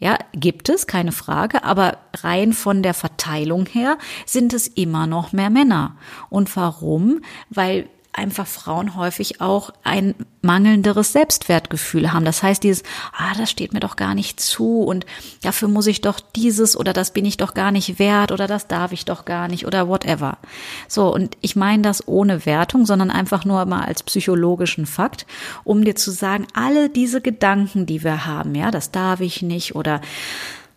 Ja, 0.00 0.18
gibt 0.32 0.68
es, 0.68 0.86
keine 0.86 1.12
Frage, 1.12 1.62
aber 1.62 1.98
rein 2.14 2.52
von 2.52 2.82
der 2.82 2.94
Verteilung 2.94 3.66
her 3.66 3.96
sind 4.26 4.52
es 4.52 4.66
immer 4.66 5.06
noch 5.06 5.32
mehr 5.32 5.50
Männer. 5.50 5.96
Und 6.30 6.54
warum? 6.56 7.22
Weil 7.48 7.88
einfach 8.14 8.46
Frauen 8.46 8.94
häufig 8.94 9.40
auch 9.40 9.70
ein 9.82 10.14
mangelnderes 10.40 11.12
Selbstwertgefühl 11.12 12.12
haben. 12.12 12.24
Das 12.24 12.42
heißt, 12.42 12.62
dieses, 12.62 12.84
ah, 13.12 13.34
das 13.36 13.50
steht 13.50 13.72
mir 13.72 13.80
doch 13.80 13.96
gar 13.96 14.14
nicht 14.14 14.40
zu 14.40 14.82
und 14.82 15.04
dafür 15.42 15.68
muss 15.68 15.86
ich 15.86 16.00
doch 16.00 16.20
dieses 16.20 16.76
oder 16.76 16.92
das 16.92 17.12
bin 17.12 17.24
ich 17.24 17.36
doch 17.36 17.54
gar 17.54 17.72
nicht 17.72 17.98
wert 17.98 18.30
oder 18.30 18.46
das 18.46 18.68
darf 18.68 18.92
ich 18.92 19.04
doch 19.04 19.24
gar 19.24 19.48
nicht 19.48 19.66
oder 19.66 19.88
whatever. 19.88 20.38
So, 20.86 21.12
und 21.12 21.36
ich 21.40 21.56
meine 21.56 21.82
das 21.82 22.06
ohne 22.06 22.46
Wertung, 22.46 22.86
sondern 22.86 23.10
einfach 23.10 23.44
nur 23.44 23.64
mal 23.64 23.84
als 23.84 24.02
psychologischen 24.02 24.86
Fakt, 24.86 25.26
um 25.64 25.84
dir 25.84 25.96
zu 25.96 26.10
sagen, 26.10 26.46
alle 26.54 26.88
diese 26.88 27.20
Gedanken, 27.20 27.86
die 27.86 28.04
wir 28.04 28.26
haben, 28.26 28.54
ja, 28.54 28.70
das 28.70 28.92
darf 28.92 29.20
ich 29.20 29.42
nicht 29.42 29.74
oder 29.74 30.00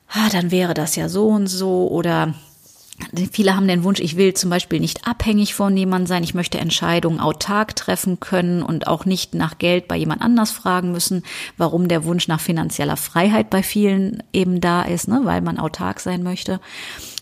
ah, 0.09 0.29
dann 0.31 0.49
wäre 0.49 0.73
das 0.73 0.95
ja 0.95 1.07
so 1.07 1.27
und 1.27 1.47
so 1.47 1.87
oder 1.89 2.33
Viele 3.31 3.55
haben 3.55 3.67
den 3.67 3.83
Wunsch, 3.83 3.99
ich 3.99 4.17
will 4.17 4.33
zum 4.33 4.49
Beispiel 4.49 4.79
nicht 4.79 5.07
abhängig 5.07 5.53
von 5.53 5.77
jemandem 5.77 6.07
sein, 6.07 6.23
ich 6.23 6.33
möchte 6.33 6.57
Entscheidungen 6.57 7.19
autark 7.19 7.75
treffen 7.75 8.19
können 8.19 8.63
und 8.63 8.87
auch 8.87 9.05
nicht 9.05 9.35
nach 9.35 9.59
Geld 9.59 9.87
bei 9.87 9.95
jemand 9.95 10.21
anders 10.21 10.51
fragen 10.51 10.91
müssen, 10.91 11.23
warum 11.57 11.87
der 11.87 12.05
Wunsch 12.05 12.27
nach 12.27 12.39
finanzieller 12.39 12.97
Freiheit 12.97 13.49
bei 13.49 13.61
vielen 13.61 14.23
eben 14.33 14.61
da 14.61 14.81
ist, 14.81 15.07
ne, 15.07 15.21
weil 15.23 15.41
man 15.41 15.59
autark 15.59 15.99
sein 15.99 16.23
möchte. 16.23 16.59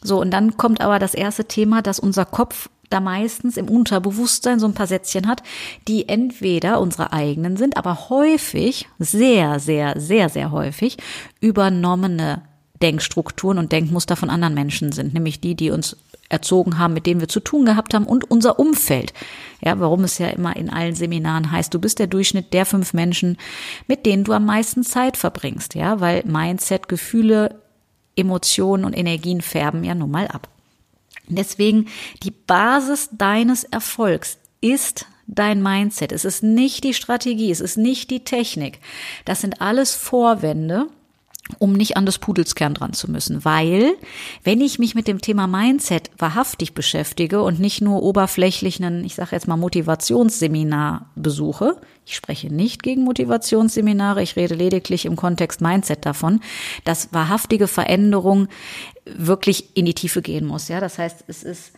So, 0.01 0.20
und 0.20 0.32
dann 0.32 0.55
kommt 0.55 0.82
aber 0.82 0.98
das 0.98 1.13
erste 1.13 1.46
Thema, 1.46 1.82
dass 1.82 2.00
unser 2.00 2.25
Kopf 2.25 2.70
da 2.89 3.00
meistens 3.00 3.58
im 3.58 3.70
Unterbewusstsein 3.70 4.60
so 4.60 4.67
ein 4.67 4.74
paar 4.74 4.88
Sätzchen 4.88 5.27
hat, 5.27 5.44
die 5.88 6.08
entweder 6.08 6.79
unsere 6.79 7.12
eigenen 7.13 7.58
sind, 7.58 7.77
aber 7.77 8.10
häufig, 8.10 8.88
sehr, 9.00 9.60
sehr, 9.60 10.00
sehr, 10.00 10.29
sehr 10.29 10.51
häufig 10.51 10.98
übernommene 11.41 12.44
Denkstrukturen 12.85 13.57
und 13.57 13.71
Denkmuster 13.71 14.15
von 14.15 14.29
anderen 14.29 14.53
Menschen 14.53 14.91
sind, 14.91 15.15
nämlich 15.15 15.41
die, 15.41 15.55
die 15.55 15.71
uns 15.71 15.97
erzogen 16.29 16.77
haben, 16.77 16.93
mit 16.93 17.07
denen 17.07 17.19
wir 17.19 17.27
zu 17.27 17.39
tun 17.39 17.65
gehabt 17.65 17.95
haben 17.95 18.05
und 18.05 18.29
unser 18.29 18.59
Umfeld. 18.59 19.11
Ja, 19.59 19.79
warum 19.79 20.03
es 20.03 20.19
ja 20.19 20.27
immer 20.27 20.55
in 20.55 20.69
allen 20.69 20.93
Seminaren 20.93 21.51
heißt, 21.51 21.73
du 21.73 21.79
bist 21.79 21.97
der 21.97 22.05
Durchschnitt 22.05 22.53
der 22.53 22.67
fünf 22.67 22.93
Menschen, 22.93 23.37
mit 23.87 24.05
denen 24.05 24.23
du 24.23 24.33
am 24.33 24.45
meisten 24.45 24.83
Zeit 24.83 25.17
verbringst. 25.17 25.73
Ja, 25.73 25.99
weil 25.99 26.23
Mindset, 26.25 26.87
Gefühle, 26.87 27.59
Emotionen 28.15 28.85
und 28.85 28.93
Energien 28.93 29.41
färben 29.41 29.83
ja 29.83 29.95
nun 29.95 30.11
mal 30.11 30.27
ab. 30.27 30.47
Deswegen 31.27 31.87
die 32.21 32.31
Basis 32.31 33.09
deines 33.13 33.63
Erfolgs 33.63 34.37
ist 34.61 35.07
dein 35.25 35.63
Mindset. 35.63 36.11
Es 36.11 36.23
ist 36.23 36.43
nicht 36.43 36.83
die 36.83 36.93
Strategie, 36.93 37.49
es 37.49 37.61
ist 37.61 37.77
nicht 37.77 38.11
die 38.11 38.23
Technik. 38.23 38.79
Das 39.25 39.41
sind 39.41 39.59
alles 39.59 39.95
Vorwände, 39.95 40.85
um 41.59 41.73
nicht 41.73 41.95
an 41.95 42.05
des 42.05 42.17
Pudels 42.17 42.55
Kern 42.55 42.73
dran 42.73 42.93
zu 42.93 43.09
müssen. 43.09 43.45
Weil, 43.45 43.93
wenn 44.43 44.61
ich 44.61 44.79
mich 44.79 44.95
mit 44.95 45.07
dem 45.07 45.21
Thema 45.21 45.47
Mindset 45.47 46.09
wahrhaftig 46.17 46.73
beschäftige 46.73 47.43
und 47.43 47.59
nicht 47.59 47.81
nur 47.81 48.01
oberflächlich 48.03 48.81
einen, 48.81 49.03
ich 49.03 49.15
sage 49.15 49.31
jetzt 49.33 49.47
mal, 49.47 49.57
Motivationsseminar 49.57 51.09
besuche, 51.15 51.79
ich 52.05 52.15
spreche 52.15 52.53
nicht 52.53 52.83
gegen 52.83 53.03
Motivationsseminare, 53.03 54.21
ich 54.21 54.35
rede 54.35 54.55
lediglich 54.55 55.05
im 55.05 55.15
Kontext 55.15 55.61
Mindset 55.61 56.05
davon, 56.05 56.41
dass 56.83 57.13
wahrhaftige 57.13 57.67
Veränderung 57.67 58.47
wirklich 59.05 59.75
in 59.75 59.85
die 59.85 59.93
Tiefe 59.93 60.21
gehen 60.21 60.45
muss. 60.45 60.67
Ja, 60.67 60.79
das 60.79 60.97
heißt, 60.97 61.25
es 61.27 61.43
ist 61.43 61.73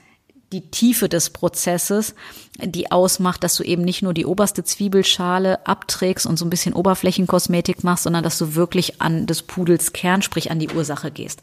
die 0.52 0.62
Tiefe 0.62 1.10
des 1.10 1.30
Prozesses, 1.30 2.16
die 2.58 2.92
ausmacht, 2.92 3.44
dass 3.44 3.56
du 3.56 3.64
eben 3.64 3.84
nicht 3.84 4.02
nur 4.02 4.14
die 4.14 4.26
oberste 4.26 4.64
Zwiebelschale 4.64 5.66
abträgst 5.68 6.26
und 6.26 6.38
so 6.38 6.46
ein 6.46 6.50
bisschen 6.50 6.74
Oberflächenkosmetik 6.74 7.84
machst, 7.84 8.04
sondern 8.04 8.24
dass 8.24 8.38
du 8.38 8.56
wirklich 8.56 9.02
an 9.02 9.26
des 9.26 9.42
Pudels 9.42 9.92
Kern, 9.94 10.22
sprich 10.22 10.50
an 10.50 10.60
die 10.60 10.70
Ursache 10.70 11.12
gehst. 11.12 11.42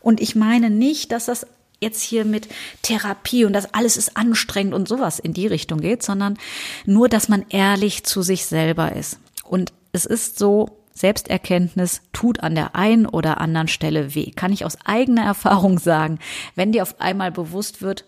Und 0.00 0.20
ich 0.20 0.34
meine 0.34 0.68
nicht, 0.68 1.12
dass 1.12 1.26
das 1.26 1.46
jetzt 1.80 2.02
hier 2.02 2.24
mit 2.24 2.48
Therapie 2.82 3.44
und 3.44 3.52
das 3.52 3.72
alles 3.72 3.96
ist 3.96 4.16
anstrengend 4.16 4.74
und 4.74 4.88
sowas 4.88 5.18
in 5.18 5.32
die 5.32 5.46
Richtung 5.46 5.80
geht, 5.80 6.02
sondern 6.02 6.36
nur, 6.84 7.08
dass 7.08 7.28
man 7.28 7.46
ehrlich 7.48 8.04
zu 8.04 8.22
sich 8.22 8.44
selber 8.46 8.94
ist. 8.94 9.18
Und 9.44 9.72
es 9.92 10.04
ist 10.04 10.38
so, 10.38 10.80
Selbsterkenntnis 10.92 12.02
tut 12.12 12.40
an 12.40 12.54
der 12.54 12.76
einen 12.76 13.06
oder 13.06 13.40
anderen 13.40 13.68
Stelle 13.68 14.14
weh. 14.14 14.32
Kann 14.32 14.52
ich 14.52 14.64
aus 14.64 14.76
eigener 14.84 15.24
Erfahrung 15.24 15.78
sagen, 15.78 16.18
wenn 16.54 16.72
dir 16.72 16.82
auf 16.82 17.00
einmal 17.00 17.32
bewusst 17.32 17.80
wird, 17.80 18.04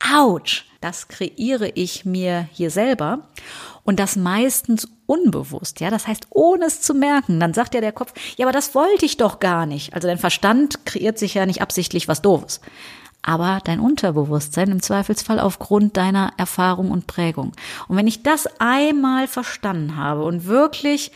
ouch, 0.00 0.64
das 0.80 1.08
kreiere 1.08 1.70
ich 1.74 2.04
mir 2.04 2.48
hier 2.52 2.70
selber 2.70 3.28
und 3.84 4.00
das 4.00 4.16
meistens 4.16 4.88
unbewusst, 5.06 5.80
ja, 5.80 5.90
das 5.90 6.06
heißt, 6.06 6.28
ohne 6.30 6.66
es 6.66 6.80
zu 6.80 6.94
merken, 6.94 7.38
dann 7.40 7.54
sagt 7.54 7.74
ja 7.74 7.80
der 7.80 7.92
Kopf, 7.92 8.12
ja, 8.36 8.46
aber 8.46 8.52
das 8.52 8.74
wollte 8.74 9.04
ich 9.04 9.16
doch 9.16 9.40
gar 9.40 9.66
nicht. 9.66 9.94
Also 9.94 10.08
dein 10.08 10.18
Verstand 10.18 10.86
kreiert 10.86 11.18
sich 11.18 11.34
ja 11.34 11.46
nicht 11.46 11.62
absichtlich 11.62 12.08
was 12.08 12.22
doofes. 12.22 12.60
Aber 13.20 13.60
dein 13.64 13.80
Unterbewusstsein 13.80 14.70
im 14.70 14.82
Zweifelsfall 14.82 15.40
aufgrund 15.40 15.96
deiner 15.96 16.32
Erfahrung 16.36 16.90
und 16.90 17.06
Prägung. 17.06 17.52
Und 17.88 17.96
wenn 17.96 18.06
ich 18.06 18.22
das 18.22 18.46
einmal 18.58 19.28
verstanden 19.28 19.96
habe 19.96 20.24
und 20.24 20.44
wirklich 20.44 21.10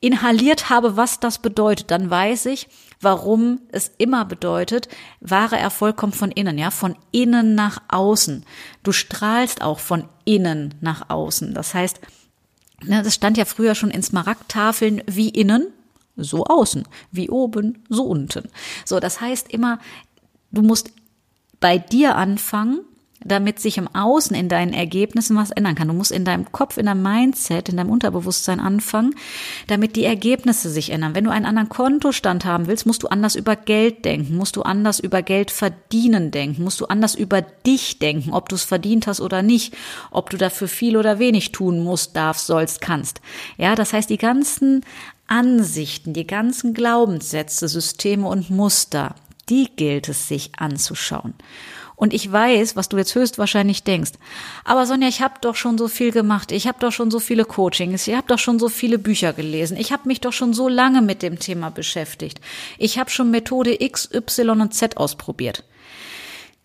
inhaliert 0.00 0.70
habe, 0.70 0.96
was 0.96 1.20
das 1.20 1.38
bedeutet, 1.38 1.90
dann 1.90 2.10
weiß 2.10 2.46
ich, 2.46 2.68
warum 3.02 3.60
es 3.70 3.90
immer 3.98 4.24
bedeutet, 4.24 4.88
wahre 5.20 5.56
Erfolg 5.56 5.96
kommt 5.96 6.16
von 6.16 6.30
innen, 6.30 6.56
ja, 6.56 6.70
von 6.70 6.96
innen 7.10 7.54
nach 7.54 7.82
außen. 7.88 8.44
Du 8.82 8.92
strahlst 8.92 9.60
auch 9.62 9.80
von 9.80 10.08
innen 10.24 10.74
nach 10.80 11.10
außen. 11.10 11.52
Das 11.52 11.74
heißt, 11.74 12.00
ne, 12.84 13.02
das 13.02 13.14
stand 13.14 13.36
ja 13.36 13.44
früher 13.44 13.74
schon 13.74 13.90
in 13.90 14.02
Smaragdtafeln 14.02 15.02
wie 15.06 15.28
innen, 15.28 15.66
so 16.16 16.44
außen, 16.44 16.86
wie 17.10 17.28
oben, 17.28 17.84
so 17.88 18.04
unten. 18.04 18.48
So, 18.84 19.00
das 19.00 19.20
heißt 19.20 19.52
immer, 19.52 19.78
du 20.50 20.62
musst 20.62 20.92
bei 21.58 21.78
dir 21.78 22.16
anfangen 22.16 22.80
damit 23.24 23.60
sich 23.60 23.78
im 23.78 23.88
Außen 23.94 24.34
in 24.36 24.48
deinen 24.48 24.72
Ergebnissen 24.72 25.36
was 25.36 25.50
ändern 25.50 25.74
kann. 25.74 25.88
Du 25.88 25.94
musst 25.94 26.12
in 26.12 26.24
deinem 26.24 26.50
Kopf, 26.52 26.76
in 26.76 26.86
deinem 26.86 27.02
Mindset, 27.02 27.68
in 27.68 27.76
deinem 27.76 27.90
Unterbewusstsein 27.90 28.60
anfangen, 28.60 29.14
damit 29.66 29.96
die 29.96 30.04
Ergebnisse 30.04 30.70
sich 30.70 30.90
ändern. 30.90 31.14
Wenn 31.14 31.24
du 31.24 31.30
einen 31.30 31.46
anderen 31.46 31.68
Kontostand 31.68 32.44
haben 32.44 32.66
willst, 32.66 32.86
musst 32.86 33.02
du 33.02 33.08
anders 33.08 33.34
über 33.34 33.56
Geld 33.56 34.04
denken, 34.04 34.36
musst 34.36 34.56
du 34.56 34.62
anders 34.62 35.00
über 35.00 35.22
Geld 35.22 35.50
verdienen 35.50 36.30
denken, 36.30 36.64
musst 36.64 36.80
du 36.80 36.86
anders 36.86 37.14
über 37.14 37.42
dich 37.42 37.98
denken, 37.98 38.32
ob 38.32 38.48
du 38.48 38.54
es 38.54 38.64
verdient 38.64 39.06
hast 39.06 39.20
oder 39.20 39.42
nicht, 39.42 39.74
ob 40.10 40.30
du 40.30 40.36
dafür 40.36 40.68
viel 40.68 40.96
oder 40.96 41.18
wenig 41.18 41.52
tun 41.52 41.82
musst, 41.82 42.16
darfst, 42.16 42.46
sollst, 42.46 42.80
kannst. 42.80 43.20
Ja, 43.56 43.74
das 43.74 43.92
heißt, 43.92 44.10
die 44.10 44.18
ganzen 44.18 44.84
Ansichten, 45.26 46.12
die 46.12 46.26
ganzen 46.26 46.74
Glaubenssätze, 46.74 47.68
Systeme 47.68 48.28
und 48.28 48.50
Muster, 48.50 49.14
die 49.48 49.68
gilt 49.76 50.08
es 50.08 50.28
sich 50.28 50.52
anzuschauen. 50.58 51.34
Und 52.02 52.12
ich 52.12 52.32
weiß, 52.32 52.74
was 52.74 52.88
du 52.88 52.96
jetzt 52.96 53.14
höchstwahrscheinlich 53.14 53.84
denkst. 53.84 54.10
Aber 54.64 54.86
Sonja, 54.86 55.06
ich 55.06 55.22
habe 55.22 55.34
doch 55.40 55.54
schon 55.54 55.78
so 55.78 55.86
viel 55.86 56.10
gemacht. 56.10 56.50
Ich 56.50 56.66
habe 56.66 56.80
doch 56.80 56.90
schon 56.90 57.12
so 57.12 57.20
viele 57.20 57.44
Coachings. 57.44 58.08
Ich 58.08 58.16
habe 58.16 58.26
doch 58.26 58.40
schon 58.40 58.58
so 58.58 58.68
viele 58.68 58.98
Bücher 58.98 59.32
gelesen. 59.32 59.76
Ich 59.76 59.92
habe 59.92 60.08
mich 60.08 60.20
doch 60.20 60.32
schon 60.32 60.52
so 60.52 60.68
lange 60.68 61.00
mit 61.00 61.22
dem 61.22 61.38
Thema 61.38 61.70
beschäftigt. 61.70 62.40
Ich 62.76 62.98
habe 62.98 63.08
schon 63.08 63.30
Methode 63.30 63.80
X, 63.80 64.10
Y 64.12 64.62
und 64.62 64.74
Z 64.74 64.96
ausprobiert. 64.96 65.62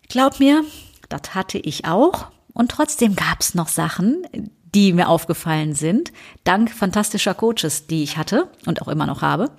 Glaub 0.08 0.40
mir, 0.40 0.64
das 1.08 1.36
hatte 1.36 1.58
ich 1.58 1.84
auch. 1.84 2.26
Und 2.52 2.72
trotzdem 2.72 3.14
gab 3.14 3.40
es 3.40 3.54
noch 3.54 3.68
Sachen, 3.68 4.26
die 4.74 4.92
mir 4.92 5.08
aufgefallen 5.08 5.76
sind, 5.76 6.12
dank 6.42 6.68
fantastischer 6.72 7.34
Coaches, 7.34 7.86
die 7.86 8.02
ich 8.02 8.16
hatte 8.16 8.50
und 8.66 8.82
auch 8.82 8.88
immer 8.88 9.06
noch 9.06 9.22
habe. 9.22 9.52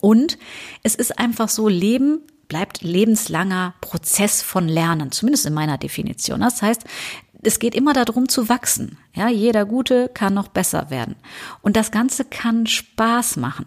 Und 0.00 0.38
es 0.82 0.94
ist 0.94 1.18
einfach 1.18 1.50
so, 1.50 1.68
Leben 1.68 2.22
bleibt 2.54 2.82
lebenslanger 2.82 3.74
Prozess 3.80 4.40
von 4.40 4.68
Lernen, 4.68 5.10
zumindest 5.10 5.44
in 5.44 5.54
meiner 5.54 5.76
Definition. 5.76 6.38
Das 6.38 6.62
heißt, 6.62 6.84
es 7.42 7.58
geht 7.58 7.74
immer 7.74 7.94
darum 7.94 8.28
zu 8.28 8.48
wachsen. 8.48 8.96
Ja, 9.12 9.28
jeder 9.28 9.64
Gute 9.64 10.08
kann 10.14 10.34
noch 10.34 10.46
besser 10.46 10.88
werden. 10.88 11.16
Und 11.62 11.76
das 11.76 11.90
Ganze 11.90 12.24
kann 12.24 12.68
Spaß 12.68 13.38
machen. 13.38 13.66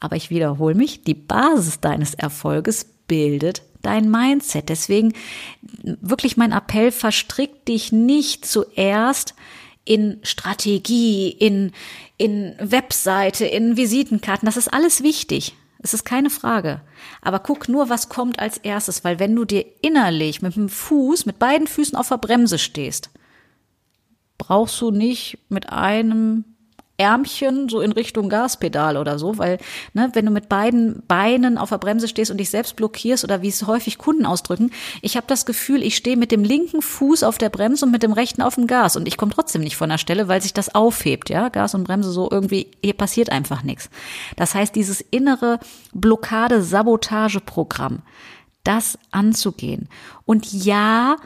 Aber 0.00 0.16
ich 0.16 0.30
wiederhole 0.30 0.74
mich, 0.74 1.02
die 1.04 1.12
Basis 1.12 1.80
deines 1.80 2.14
Erfolges 2.14 2.86
bildet 3.06 3.60
dein 3.82 4.10
Mindset. 4.10 4.70
Deswegen 4.70 5.12
wirklich 5.82 6.38
mein 6.38 6.52
Appell, 6.52 6.92
verstrick 6.92 7.66
dich 7.66 7.92
nicht 7.92 8.46
zuerst 8.46 9.34
in 9.84 10.20
Strategie, 10.22 11.28
in, 11.28 11.72
in 12.16 12.54
Webseite, 12.58 13.44
in 13.44 13.76
Visitenkarten. 13.76 14.46
Das 14.46 14.56
ist 14.56 14.72
alles 14.72 15.02
wichtig. 15.02 15.54
Es 15.84 15.92
ist 15.92 16.06
keine 16.06 16.30
Frage. 16.30 16.80
Aber 17.20 17.40
guck 17.40 17.68
nur, 17.68 17.90
was 17.90 18.08
kommt 18.08 18.38
als 18.38 18.56
erstes, 18.56 19.04
weil 19.04 19.18
wenn 19.18 19.36
du 19.36 19.44
dir 19.44 19.66
innerlich 19.82 20.40
mit 20.40 20.56
dem 20.56 20.70
Fuß, 20.70 21.26
mit 21.26 21.38
beiden 21.38 21.66
Füßen 21.66 21.94
auf 21.98 22.08
der 22.08 22.16
Bremse 22.16 22.58
stehst, 22.58 23.10
brauchst 24.38 24.80
du 24.80 24.90
nicht 24.90 25.36
mit 25.50 25.68
einem 25.68 26.53
Ärmchen 26.96 27.68
so 27.68 27.80
in 27.80 27.92
Richtung 27.92 28.28
Gaspedal 28.28 28.96
oder 28.96 29.18
so, 29.18 29.36
weil 29.38 29.58
ne, 29.94 30.10
wenn 30.12 30.26
du 30.26 30.30
mit 30.30 30.48
beiden 30.48 31.02
Beinen 31.08 31.58
auf 31.58 31.70
der 31.70 31.78
Bremse 31.78 32.06
stehst 32.06 32.30
und 32.30 32.38
dich 32.38 32.50
selbst 32.50 32.76
blockierst 32.76 33.24
oder 33.24 33.42
wie 33.42 33.48
es 33.48 33.66
häufig 33.66 33.98
Kunden 33.98 34.26
ausdrücken, 34.26 34.70
ich 35.02 35.16
habe 35.16 35.26
das 35.26 35.44
Gefühl, 35.44 35.82
ich 35.82 35.96
stehe 35.96 36.16
mit 36.16 36.30
dem 36.30 36.44
linken 36.44 36.82
Fuß 36.82 37.24
auf 37.24 37.36
der 37.36 37.48
Bremse 37.48 37.84
und 37.84 37.90
mit 37.90 38.04
dem 38.04 38.12
rechten 38.12 38.42
auf 38.42 38.54
dem 38.54 38.68
Gas 38.68 38.96
und 38.96 39.08
ich 39.08 39.16
komme 39.16 39.32
trotzdem 39.32 39.62
nicht 39.62 39.76
von 39.76 39.88
der 39.88 39.98
Stelle, 39.98 40.28
weil 40.28 40.40
sich 40.40 40.54
das 40.54 40.74
aufhebt, 40.74 41.30
ja, 41.30 41.48
Gas 41.48 41.74
und 41.74 41.84
Bremse 41.84 42.12
so 42.12 42.30
irgendwie 42.30 42.68
hier 42.82 42.94
passiert 42.94 43.30
einfach 43.30 43.64
nichts. 43.64 43.90
Das 44.36 44.54
heißt, 44.54 44.74
dieses 44.74 45.00
innere 45.00 45.58
Blockade 45.92 46.62
Sabotage 46.62 47.40
Programm, 47.40 48.02
das 48.62 48.98
anzugehen 49.10 49.88
und 50.26 50.52
ja, 50.52 51.16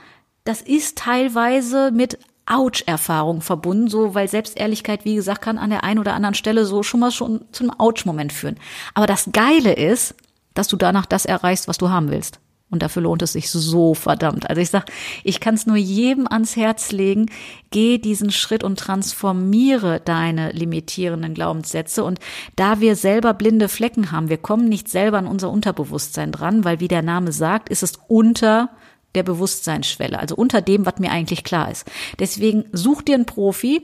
das 0.44 0.62
ist 0.62 0.96
teilweise 0.96 1.90
mit 1.90 2.18
Ouch-Erfahrung 2.48 3.40
verbunden, 3.40 3.88
so 3.88 4.14
weil 4.14 4.28
Selbstehrlichkeit, 4.28 5.04
wie 5.04 5.14
gesagt, 5.14 5.42
kann 5.42 5.58
an 5.58 5.70
der 5.70 5.84
einen 5.84 6.00
oder 6.00 6.14
anderen 6.14 6.34
Stelle 6.34 6.64
so 6.64 6.82
schon 6.82 7.00
mal 7.00 7.10
schon 7.10 7.44
zu 7.52 7.64
einem 7.64 7.74
Ouch-Moment 7.78 8.32
führen. 8.32 8.56
Aber 8.94 9.06
das 9.06 9.30
Geile 9.32 9.72
ist, 9.72 10.14
dass 10.54 10.68
du 10.68 10.76
danach 10.76 11.06
das 11.06 11.24
erreichst, 11.24 11.68
was 11.68 11.78
du 11.78 11.90
haben 11.90 12.10
willst. 12.10 12.40
Und 12.70 12.82
dafür 12.82 13.02
lohnt 13.02 13.22
es 13.22 13.32
sich 13.32 13.50
so 13.50 13.94
verdammt. 13.94 14.50
Also 14.50 14.60
ich 14.60 14.68
sag, 14.68 14.90
ich 15.24 15.40
kann 15.40 15.54
es 15.54 15.66
nur 15.66 15.76
jedem 15.76 16.26
ans 16.28 16.54
Herz 16.54 16.92
legen, 16.92 17.30
geh 17.70 17.96
diesen 17.96 18.30
Schritt 18.30 18.62
und 18.62 18.78
transformiere 18.78 20.00
deine 20.04 20.50
limitierenden 20.52 21.32
Glaubenssätze. 21.32 22.04
Und 22.04 22.18
da 22.56 22.80
wir 22.80 22.94
selber 22.94 23.32
blinde 23.32 23.68
Flecken 23.68 24.12
haben, 24.12 24.28
wir 24.28 24.36
kommen 24.36 24.68
nicht 24.68 24.88
selber 24.88 25.16
an 25.16 25.26
unser 25.26 25.50
Unterbewusstsein 25.50 26.30
dran, 26.30 26.64
weil 26.64 26.80
wie 26.80 26.88
der 26.88 27.02
Name 27.02 27.32
sagt, 27.32 27.70
ist 27.70 27.82
es 27.82 27.94
unter 28.06 28.68
der 29.14 29.22
Bewusstseinsschwelle, 29.22 30.18
also 30.18 30.34
unter 30.34 30.60
dem, 30.60 30.86
was 30.86 30.98
mir 30.98 31.10
eigentlich 31.10 31.44
klar 31.44 31.70
ist. 31.70 31.86
Deswegen 32.18 32.64
such 32.72 33.02
dir 33.02 33.14
einen 33.14 33.26
Profi, 33.26 33.82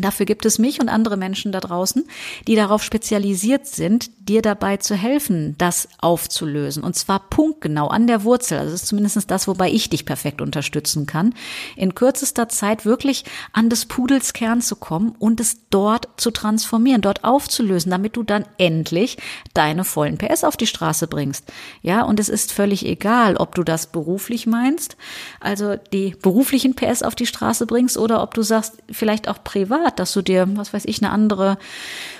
Dafür 0.00 0.26
gibt 0.26 0.44
es 0.44 0.58
mich 0.58 0.80
und 0.80 0.88
andere 0.88 1.16
Menschen 1.16 1.52
da 1.52 1.60
draußen, 1.60 2.04
die 2.48 2.56
darauf 2.56 2.82
spezialisiert 2.82 3.66
sind, 3.66 4.10
dir 4.28 4.42
dabei 4.42 4.76
zu 4.78 4.94
helfen, 4.96 5.54
das 5.58 5.88
aufzulösen. 5.98 6.82
Und 6.82 6.96
zwar 6.96 7.20
punktgenau 7.28 7.88
an 7.88 8.06
der 8.06 8.24
Wurzel. 8.24 8.58
Also 8.58 8.72
das 8.72 8.82
ist 8.82 8.88
zumindest 8.88 9.30
das, 9.30 9.46
wobei 9.46 9.70
ich 9.70 9.90
dich 9.90 10.04
perfekt 10.04 10.40
unterstützen 10.40 11.06
kann. 11.06 11.34
In 11.76 11.94
kürzester 11.94 12.48
Zeit 12.48 12.84
wirklich 12.84 13.24
an 13.52 13.70
des 13.70 13.86
Pudels 13.86 14.32
Kern 14.32 14.60
zu 14.62 14.76
kommen 14.76 15.14
und 15.18 15.40
es 15.40 15.68
dort 15.70 16.08
zu 16.16 16.30
transformieren, 16.30 17.02
dort 17.02 17.22
aufzulösen, 17.22 17.90
damit 17.90 18.16
du 18.16 18.22
dann 18.22 18.46
endlich 18.58 19.18
deine 19.52 19.84
vollen 19.84 20.18
PS 20.18 20.42
auf 20.42 20.56
die 20.56 20.66
Straße 20.66 21.06
bringst. 21.06 21.52
Ja, 21.82 22.02
und 22.02 22.18
es 22.18 22.28
ist 22.28 22.52
völlig 22.52 22.84
egal, 22.84 23.36
ob 23.36 23.54
du 23.54 23.62
das 23.62 23.86
beruflich 23.86 24.46
meinst, 24.46 24.96
also 25.40 25.76
die 25.92 26.16
beruflichen 26.20 26.74
PS 26.74 27.02
auf 27.02 27.14
die 27.14 27.26
Straße 27.26 27.66
bringst 27.66 27.96
oder 27.96 28.22
ob 28.22 28.34
du 28.34 28.42
sagst, 28.42 28.82
vielleicht 28.90 29.28
auch 29.28 29.44
privat 29.44 29.83
privat, 29.84 29.98
dass 29.98 30.12
du 30.12 30.22
dir, 30.22 30.46
was 30.56 30.72
weiß 30.72 30.84
ich, 30.86 31.02
eine 31.02 31.12
andere 31.12 31.58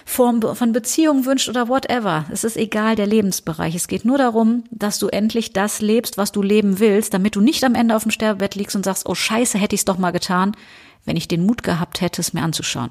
Form 0.05 0.43
von 0.43 0.73
Beziehung 0.73 1.25
wünscht 1.25 1.49
oder 1.49 1.69
whatever. 1.69 2.27
Es 2.31 2.45
ist 2.45 2.57
egal, 2.57 2.97
der 2.97 3.07
Lebensbereich. 3.07 3.75
Es 3.75 3.89
geht 3.89 4.05
nur 4.05 4.19
darum, 4.19 4.65
dass 4.71 4.99
du 4.99 5.09
endlich 5.09 5.53
das 5.53 5.81
lebst, 5.81 6.19
was 6.19 6.33
du 6.33 6.43
leben 6.43 6.79
willst, 6.79 7.15
damit 7.15 7.37
du 7.37 7.41
nicht 7.41 7.65
am 7.65 7.75
Ende 7.75 7.97
auf 7.97 8.03
dem 8.03 8.11
Sterbebett 8.11 8.55
liegst 8.55 8.77
und 8.77 8.85
sagst, 8.85 9.09
oh 9.09 9.15
Scheiße, 9.15 9.59
hätte 9.59 9.75
ich 9.75 9.81
es 9.81 9.85
doch 9.87 9.99
mal 9.99 10.11
getan, 10.11 10.57
wenn 11.05 11.17
ich 11.17 11.29
den 11.29 11.45
Mut 11.45 11.63
gehabt 11.63 12.01
hätte, 12.01 12.21
es 12.21 12.33
mir 12.33 12.43
anzuschauen. 12.43 12.91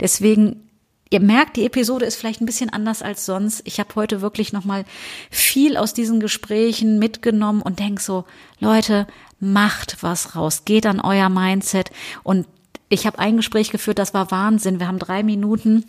Deswegen 0.00 0.66
Ihr 1.12 1.18
merkt, 1.18 1.56
die 1.56 1.66
Episode 1.66 2.04
ist 2.04 2.14
vielleicht 2.14 2.40
ein 2.40 2.46
bisschen 2.46 2.70
anders 2.70 3.02
als 3.02 3.26
sonst. 3.26 3.62
Ich 3.64 3.80
habe 3.80 3.96
heute 3.96 4.20
wirklich 4.20 4.52
noch 4.52 4.64
mal 4.64 4.84
viel 5.28 5.76
aus 5.76 5.92
diesen 5.92 6.20
Gesprächen 6.20 7.00
mitgenommen 7.00 7.62
und 7.62 7.80
denk 7.80 7.98
so, 7.98 8.26
Leute, 8.60 9.08
macht 9.40 10.04
was 10.04 10.36
raus, 10.36 10.64
geht 10.64 10.86
an 10.86 11.00
euer 11.00 11.28
Mindset 11.28 11.90
und 12.22 12.46
ich 12.90 13.06
habe 13.06 13.18
ein 13.18 13.38
Gespräch 13.38 13.70
geführt, 13.70 13.98
das 13.98 14.12
war 14.12 14.30
Wahnsinn. 14.30 14.80
Wir 14.80 14.88
haben 14.88 14.98
drei 14.98 15.22
Minuten 15.22 15.84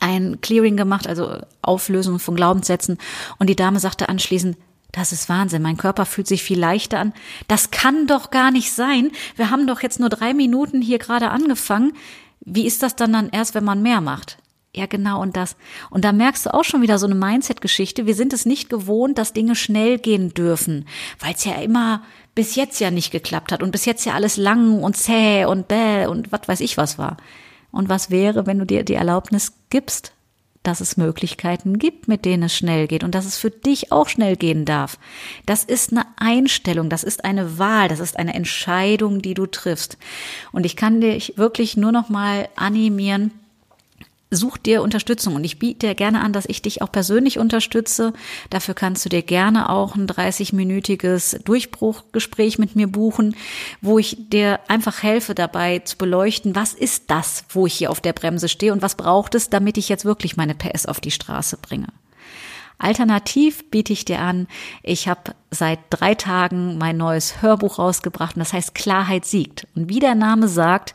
ein 0.00 0.40
Clearing 0.40 0.76
gemacht, 0.76 1.06
also 1.06 1.38
Auflösung 1.60 2.18
von 2.18 2.36
Glaubenssätzen. 2.36 2.98
Und 3.38 3.50
die 3.50 3.56
Dame 3.56 3.80
sagte 3.80 4.08
anschließend, 4.08 4.56
das 4.92 5.12
ist 5.12 5.28
Wahnsinn, 5.28 5.62
mein 5.62 5.76
Körper 5.76 6.06
fühlt 6.06 6.26
sich 6.26 6.42
viel 6.42 6.58
leichter 6.58 6.98
an. 6.98 7.12
Das 7.48 7.70
kann 7.70 8.06
doch 8.06 8.30
gar 8.30 8.50
nicht 8.50 8.72
sein. 8.72 9.10
Wir 9.36 9.50
haben 9.50 9.66
doch 9.66 9.82
jetzt 9.82 10.00
nur 10.00 10.08
drei 10.08 10.32
Minuten 10.34 10.82
hier 10.82 10.98
gerade 10.98 11.30
angefangen. 11.30 11.92
Wie 12.40 12.66
ist 12.66 12.82
das 12.82 12.96
dann 12.96 13.12
dann 13.12 13.28
erst, 13.30 13.54
wenn 13.54 13.64
man 13.64 13.82
mehr 13.82 14.00
macht? 14.00 14.38
Ja, 14.74 14.86
genau 14.86 15.20
und 15.20 15.36
das. 15.36 15.56
Und 15.90 16.04
da 16.04 16.12
merkst 16.12 16.46
du 16.46 16.54
auch 16.54 16.62
schon 16.62 16.82
wieder 16.82 16.98
so 16.98 17.06
eine 17.06 17.16
Mindset-Geschichte. 17.16 18.06
Wir 18.06 18.14
sind 18.14 18.32
es 18.32 18.46
nicht 18.46 18.70
gewohnt, 18.70 19.18
dass 19.18 19.32
Dinge 19.32 19.56
schnell 19.56 19.98
gehen 19.98 20.32
dürfen, 20.32 20.86
weil 21.18 21.34
es 21.34 21.44
ja 21.44 21.54
immer 21.54 22.02
bis 22.34 22.54
jetzt 22.54 22.80
ja 22.80 22.90
nicht 22.90 23.10
geklappt 23.10 23.52
hat 23.52 23.62
und 23.62 23.70
bis 23.70 23.84
jetzt 23.84 24.04
ja 24.04 24.14
alles 24.14 24.36
lang 24.36 24.82
und 24.82 24.96
zäh 24.96 25.44
und 25.44 25.68
bäh 25.68 26.06
und 26.06 26.32
was 26.32 26.46
weiß 26.46 26.60
ich 26.60 26.76
was 26.76 26.98
war. 26.98 27.16
Und 27.72 27.88
was 27.88 28.10
wäre, 28.10 28.46
wenn 28.46 28.58
du 28.58 28.66
dir 28.66 28.84
die 28.84 28.94
Erlaubnis 28.94 29.52
gibst, 29.70 30.12
dass 30.62 30.80
es 30.80 30.96
Möglichkeiten 30.96 31.78
gibt, 31.78 32.06
mit 32.06 32.24
denen 32.24 32.44
es 32.44 32.54
schnell 32.54 32.86
geht 32.86 33.02
und 33.02 33.14
dass 33.14 33.24
es 33.24 33.38
für 33.38 33.50
dich 33.50 33.92
auch 33.92 34.08
schnell 34.08 34.36
gehen 34.36 34.64
darf. 34.64 34.98
Das 35.46 35.64
ist 35.64 35.92
eine 35.92 36.04
Einstellung, 36.16 36.90
das 36.90 37.02
ist 37.02 37.24
eine 37.24 37.58
Wahl, 37.58 37.88
das 37.88 38.00
ist 38.00 38.18
eine 38.18 38.34
Entscheidung, 38.34 39.22
die 39.22 39.34
du 39.34 39.46
triffst. 39.46 39.96
Und 40.52 40.66
ich 40.66 40.76
kann 40.76 41.00
dich 41.00 41.34
wirklich 41.36 41.76
nur 41.76 41.92
noch 41.92 42.10
mal 42.10 42.48
animieren, 42.56 43.32
such 44.30 44.58
dir 44.58 44.82
Unterstützung 44.82 45.34
und 45.34 45.44
ich 45.44 45.58
biete 45.58 45.88
dir 45.88 45.94
gerne 45.94 46.20
an, 46.20 46.32
dass 46.32 46.46
ich 46.46 46.62
dich 46.62 46.82
auch 46.82 46.92
persönlich 46.92 47.38
unterstütze. 47.38 48.12
Dafür 48.48 48.74
kannst 48.74 49.04
du 49.04 49.08
dir 49.08 49.22
gerne 49.22 49.68
auch 49.68 49.96
ein 49.96 50.06
30-minütiges 50.06 51.42
Durchbruchgespräch 51.42 52.58
mit 52.58 52.76
mir 52.76 52.86
buchen, 52.86 53.34
wo 53.80 53.98
ich 53.98 54.16
dir 54.30 54.60
einfach 54.68 55.02
helfe 55.02 55.34
dabei 55.34 55.80
zu 55.80 55.96
beleuchten, 55.98 56.54
was 56.54 56.74
ist 56.74 57.10
das, 57.10 57.44
wo 57.48 57.66
ich 57.66 57.74
hier 57.74 57.90
auf 57.90 58.00
der 58.00 58.12
Bremse 58.12 58.48
stehe 58.48 58.72
und 58.72 58.82
was 58.82 58.94
braucht 58.94 59.34
es, 59.34 59.50
damit 59.50 59.78
ich 59.78 59.88
jetzt 59.88 60.04
wirklich 60.04 60.36
meine 60.36 60.54
PS 60.54 60.86
auf 60.86 61.00
die 61.00 61.10
Straße 61.10 61.56
bringe. 61.56 61.88
Alternativ 62.78 63.70
biete 63.70 63.92
ich 63.92 64.06
dir 64.06 64.20
an, 64.20 64.46
ich 64.82 65.06
habe 65.06 65.34
seit 65.50 65.80
drei 65.90 66.14
Tagen 66.14 66.78
mein 66.78 66.96
neues 66.96 67.42
Hörbuch 67.42 67.78
rausgebracht 67.78 68.36
und 68.36 68.40
das 68.40 68.54
heißt 68.54 68.74
Klarheit 68.74 69.26
siegt. 69.26 69.66
Und 69.74 69.90
wie 69.90 69.98
der 69.98 70.14
Name 70.14 70.48
sagt, 70.48 70.94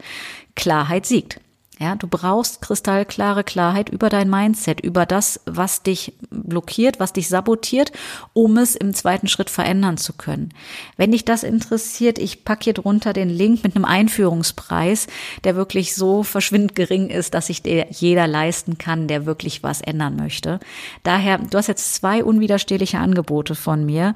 Klarheit 0.55 1.05
siegt. 1.05 1.39
Ja, 1.77 1.95
du 1.95 2.07
brauchst 2.07 2.61
kristallklare 2.61 3.43
Klarheit 3.43 3.89
über 3.89 4.07
dein 4.09 4.29
Mindset, 4.29 4.79
über 4.79 5.05
das, 5.05 5.41
was 5.45 5.83
dich 5.83 6.13
blockiert, 6.29 7.01
was 7.01 7.11
dich 7.11 7.27
sabotiert, 7.27 7.91
um 8.31 8.57
es 8.57 8.75
im 8.75 8.93
zweiten 8.93 9.27
Schritt 9.27 9.49
verändern 9.49 9.97
zu 9.97 10.13
können. 10.13 10.53
Wenn 10.95 11.11
dich 11.11 11.25
das 11.25 11.43
interessiert, 11.43 12.17
ich 12.17 12.45
packe 12.45 12.63
hier 12.65 12.73
drunter 12.73 13.11
den 13.11 13.29
Link 13.29 13.63
mit 13.63 13.75
einem 13.75 13.83
Einführungspreis, 13.83 15.07
der 15.43 15.57
wirklich 15.57 15.95
so 15.95 16.23
verschwindend 16.23 16.75
gering 16.75 17.09
ist, 17.09 17.33
dass 17.33 17.47
sich 17.47 17.61
der 17.61 17.88
jeder 17.91 18.25
leisten 18.25 18.77
kann, 18.77 19.09
der 19.09 19.25
wirklich 19.25 19.61
was 19.61 19.81
ändern 19.81 20.15
möchte. 20.15 20.61
Daher, 21.03 21.39
du 21.39 21.57
hast 21.57 21.67
jetzt 21.67 21.93
zwei 21.93 22.23
unwiderstehliche 22.23 22.99
Angebote 22.99 23.53
von 23.53 23.85
mir 23.85 24.13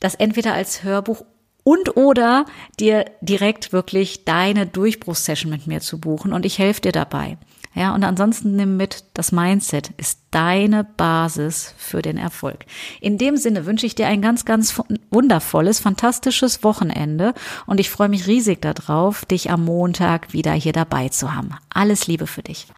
das 0.00 0.14
entweder 0.14 0.52
als 0.52 0.82
Hörbuch 0.82 1.24
und 1.64 1.96
oder 1.96 2.44
dir 2.78 3.06
direkt 3.20 3.72
wirklich 3.72 4.24
deine 4.24 4.66
Durchbruchssession 4.66 5.50
mit 5.50 5.66
mir 5.66 5.80
zu 5.80 5.98
buchen 5.98 6.32
und 6.32 6.46
ich 6.46 6.58
helfe 6.58 6.82
dir 6.82 6.92
dabei. 6.92 7.38
Ja, 7.74 7.92
und 7.92 8.04
ansonsten 8.04 8.54
nimm 8.54 8.76
mit, 8.76 9.04
das 9.14 9.32
Mindset 9.32 9.90
ist 9.96 10.20
deine 10.30 10.84
Basis 10.84 11.74
für 11.76 12.02
den 12.02 12.18
Erfolg. 12.18 12.66
In 13.00 13.18
dem 13.18 13.36
Sinne 13.36 13.66
wünsche 13.66 13.86
ich 13.86 13.96
dir 13.96 14.06
ein 14.06 14.22
ganz, 14.22 14.44
ganz 14.44 14.80
wundervolles, 15.10 15.80
fantastisches 15.80 16.62
Wochenende 16.62 17.34
und 17.66 17.80
ich 17.80 17.90
freue 17.90 18.08
mich 18.08 18.28
riesig 18.28 18.62
darauf, 18.62 19.24
dich 19.24 19.50
am 19.50 19.64
Montag 19.64 20.32
wieder 20.32 20.52
hier 20.52 20.72
dabei 20.72 21.08
zu 21.08 21.34
haben. 21.34 21.50
Alles 21.68 22.06
Liebe 22.06 22.28
für 22.28 22.42
dich. 22.42 22.68